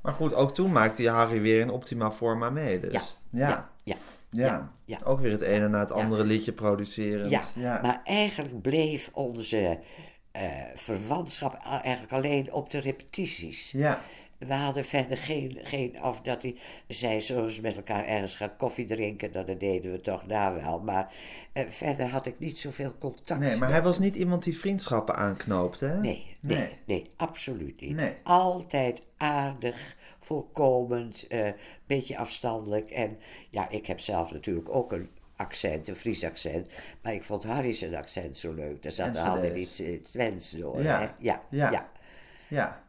[0.01, 2.79] Maar goed, ook toen maakte je Harry weer in optima forma mee.
[2.79, 3.17] Dus.
[3.31, 3.95] Ja, Ja.
[4.29, 4.71] Ja.
[5.03, 7.51] Ook weer het ene na het andere liedje producerend.
[7.55, 9.79] Ja, maar eigenlijk bleef onze
[10.31, 13.71] eh, verwantschap eigenlijk alleen op de repetities.
[13.71, 14.01] Ja.
[14.39, 16.55] We hadden verder geen, geen of dat hij
[16.87, 20.79] zei, ze met elkaar ergens gaan koffie drinken, dan dat deden we toch daar wel.
[20.79, 21.13] Maar
[21.53, 23.39] eh, verder had ik niet zoveel contact.
[23.39, 25.99] Nee, maar hij was niet iemand die vriendschappen aanknoopte, hè?
[25.99, 26.77] Nee, nee, Nee.
[26.85, 27.95] nee, absoluut niet.
[27.95, 28.13] Nee.
[28.23, 32.89] Altijd aardig, voorkomend, een beetje afstandelijk.
[32.89, 33.17] En
[33.49, 36.67] ja, ik heb zelf natuurlijk ook een accent, een Fries accent.
[37.01, 38.83] Maar ik vond Harry zijn accent zo leuk.
[38.83, 40.81] Daar zat er altijd iets het Twents door.
[40.83, 41.05] Ja, hè?
[41.19, 41.71] Ja, ja.
[41.71, 41.89] ja,
[42.47, 42.83] Ja.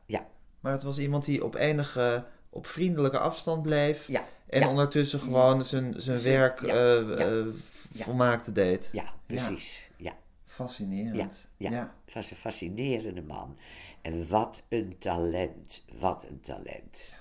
[0.60, 4.06] Maar het was iemand die op enige, op vriendelijke afstand bleef.
[4.06, 4.68] Ja, En ja.
[4.68, 7.46] ondertussen gewoon zijn, zijn werk ja, eh, eh,
[7.92, 8.04] ja.
[8.04, 8.88] volmaakte deed.
[8.92, 9.90] Ja, precies.
[9.96, 10.12] Ja.
[10.44, 11.48] Fascinerend.
[11.56, 11.94] Ja, ja.
[12.04, 13.56] het was een fascinerende man.
[14.02, 17.12] En wat een talent, wat een talent.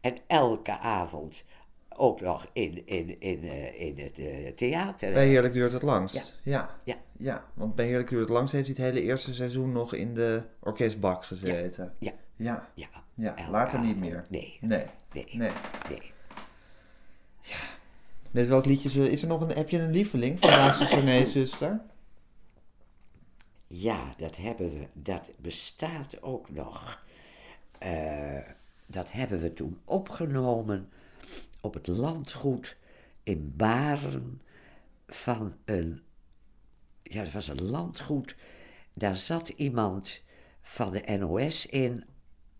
[0.00, 1.44] En elke avond
[1.98, 5.12] ook nog in, in, in, eh, in het eh, theater.
[5.12, 6.40] Bij Heerlijk duurt het langst.
[6.42, 6.70] Ja.
[6.84, 6.96] Ja.
[7.18, 7.44] ja.
[7.54, 10.42] want bij Heerlijk duurt het langst heeft hij het hele eerste seizoen nog in de
[10.60, 11.94] orkestbak gezeten.
[11.98, 12.68] Ja, Ja.
[12.74, 12.88] ja.
[13.14, 14.24] Ja, later niet meer.
[14.28, 14.84] Nee, Nee.
[15.12, 15.50] nee, Nee.
[15.88, 16.12] nee.
[18.30, 19.10] Met welk liedje.
[19.10, 19.56] Is er nog een...
[19.56, 21.80] Heb je een lieveling van Ja, zuster, nee, zuster?
[23.66, 24.86] Ja, dat hebben we.
[24.92, 27.02] Dat bestaat ook nog.
[27.78, 28.38] Eh,
[28.86, 30.88] dat hebben we toen opgenomen
[31.60, 32.76] op het landgoed
[33.22, 34.42] in Baren
[35.06, 36.02] van een.
[37.02, 38.36] Ja, dat was een landgoed.
[38.94, 40.22] Daar zat iemand
[40.60, 42.04] van de NOS in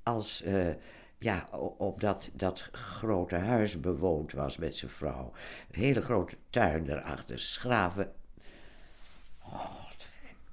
[0.02, 0.42] als.
[0.42, 0.74] eh,
[1.20, 5.32] ja, op dat, dat grote huis bewoond was met zijn vrouw.
[5.70, 7.38] Een hele grote tuin erachter.
[7.38, 8.12] Schraven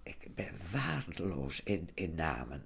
[0.04, 2.66] ik ben waardeloos in, in namen.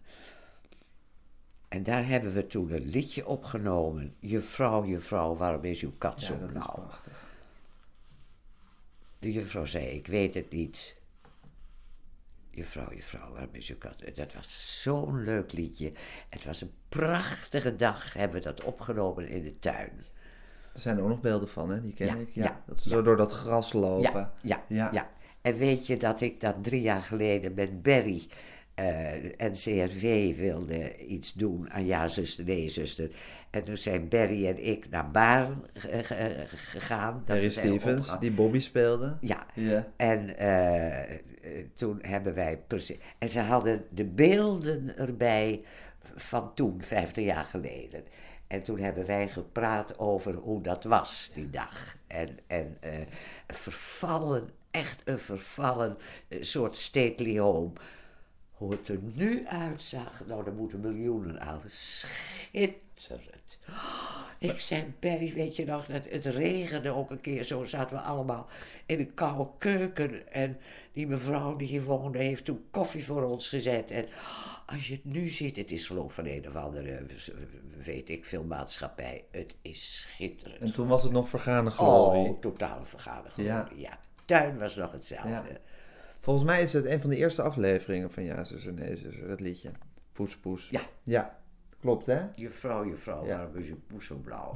[1.69, 4.15] En daar hebben we toen een liedje opgenomen.
[4.19, 6.73] Juffrouw, juffrouw, waarom is uw kat zo Ja, blauw?
[6.85, 7.27] prachtig.
[9.19, 10.97] De juffrouw zei, ik weet het niet.
[12.51, 13.95] Juffrouw, juffrouw, waarom is uw kat...
[14.15, 15.91] Dat was zo'n leuk liedje.
[16.29, 20.05] Het was een prachtige dag, hebben we dat opgenomen in de tuin.
[20.73, 21.81] Er zijn er ook nog beelden van, hè?
[21.81, 22.29] Die ken Ja, ik.
[22.33, 24.11] Ja, ja, dat ze zo door dat gras lopen.
[24.11, 24.89] Ja, ja, Ja.
[24.91, 25.09] ja.
[25.41, 28.27] En weet je dat ik dat drie jaar geleden met Berry
[28.79, 33.09] eh en CRV wilde iets doen aan Ja, zuster, nee, zuster.
[33.49, 37.23] En toen zijn Berry en ik naar ge- gegaan.
[37.27, 39.17] Zijn Stevens, die Bobby speelde.
[39.21, 39.45] Ja.
[39.55, 39.87] Ja.
[39.97, 41.17] En eh, eh,
[41.75, 42.97] toen hebben wij precies.
[43.17, 45.61] En ze hadden de beelden erbij
[46.15, 48.03] van toen, 50 jaar geleden.
[48.47, 51.95] En toen hebben wij gepraat over hoe dat was die dag.
[52.07, 52.91] En, en eh,
[53.47, 57.71] vervallen, echt een vervallen eh, soort stately home.
[58.59, 61.61] Hoe het er nu uitzag, nou, daar moeten miljoenen aan.
[61.65, 63.59] Schitterend.
[64.39, 67.43] Ik zei, Perry, weet je nog, dat het regende ook een keer.
[67.43, 68.47] Zo zaten we allemaal
[68.85, 70.31] in een koude keuken.
[70.31, 70.57] En
[70.93, 73.91] die mevrouw die hier woonde, heeft toen koffie voor ons gezet.
[73.91, 74.05] En
[74.65, 77.05] als je het nu ziet, het is geloof van een of andere,
[77.83, 79.23] weet ik veel, maatschappij.
[79.31, 80.61] Het is schitterend.
[80.61, 82.29] En toen was het nog vergane glorie.
[82.29, 83.69] Oh, totale vergane glorie, Ja.
[83.75, 83.99] ja.
[84.25, 85.29] Tuin was nog hetzelfde.
[85.29, 85.59] Ja.
[86.19, 89.27] Volgens mij is het een van de eerste afleveringen van Ja, zuster, nee, zuster.
[89.27, 89.71] Dat liedje.
[90.13, 90.69] Poes, poes.
[90.69, 90.79] Ja.
[91.03, 91.37] Ja.
[91.81, 92.19] Klopt, hè?
[92.35, 93.37] Juffrouw, juffrouw, Ja.
[93.37, 94.51] waarom is uw poes zo blauw?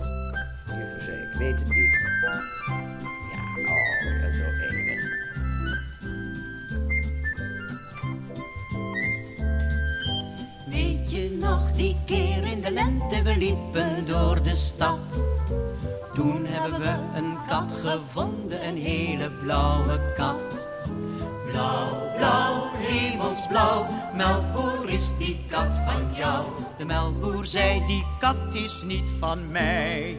[0.65, 2.01] Juffrouw zei, ik weet het niet.
[2.25, 2.33] Ja,
[3.71, 4.41] oh, dat is.
[10.69, 15.21] Weet je nog die keer in de lente, we liepen door de stad.
[16.13, 20.62] Toen hebben we een kat gevonden, een hele blauwe kat.
[21.53, 23.85] Blauw, blauw, hemelsblauw,
[24.17, 26.47] melkboer is die kat van jou.
[26.77, 30.17] De melkboer zei, die kat is niet van mij.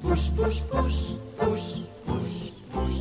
[0.00, 0.98] Poes, poes, poes,
[1.36, 3.00] poes, poes, poes.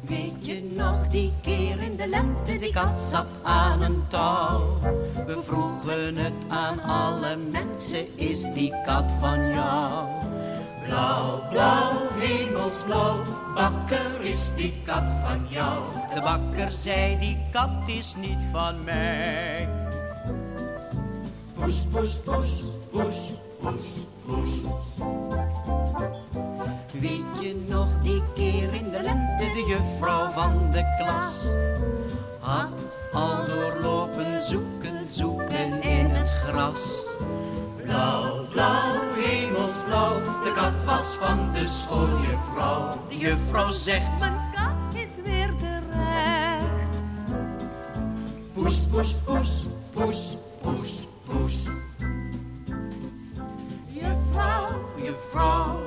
[0.00, 4.78] Weet je nog die keer in de lente, die kat zat aan een touw.
[5.26, 10.06] We vroegen het aan alle mensen, is die kat van jou?
[10.86, 13.22] Blauw, blauw, hemelsblauw,
[13.58, 15.82] bakker is die kat van jou.
[16.14, 19.68] De bakker zei, die kat is niet van mij.
[21.58, 22.52] Poes, poes, poes,
[22.92, 23.18] poes,
[23.60, 23.88] poes,
[24.26, 24.54] poes.
[27.00, 31.46] Weet je nog die keer in de lente, de juffrouw van de klas
[41.58, 42.98] de schooljuffrouw.
[43.08, 46.98] De juffrouw zegt, Mijn kat is weer terecht.
[48.54, 51.54] poes, poes, poes, poes, poes, poes.
[53.86, 55.78] Juffrouw, juffrouw,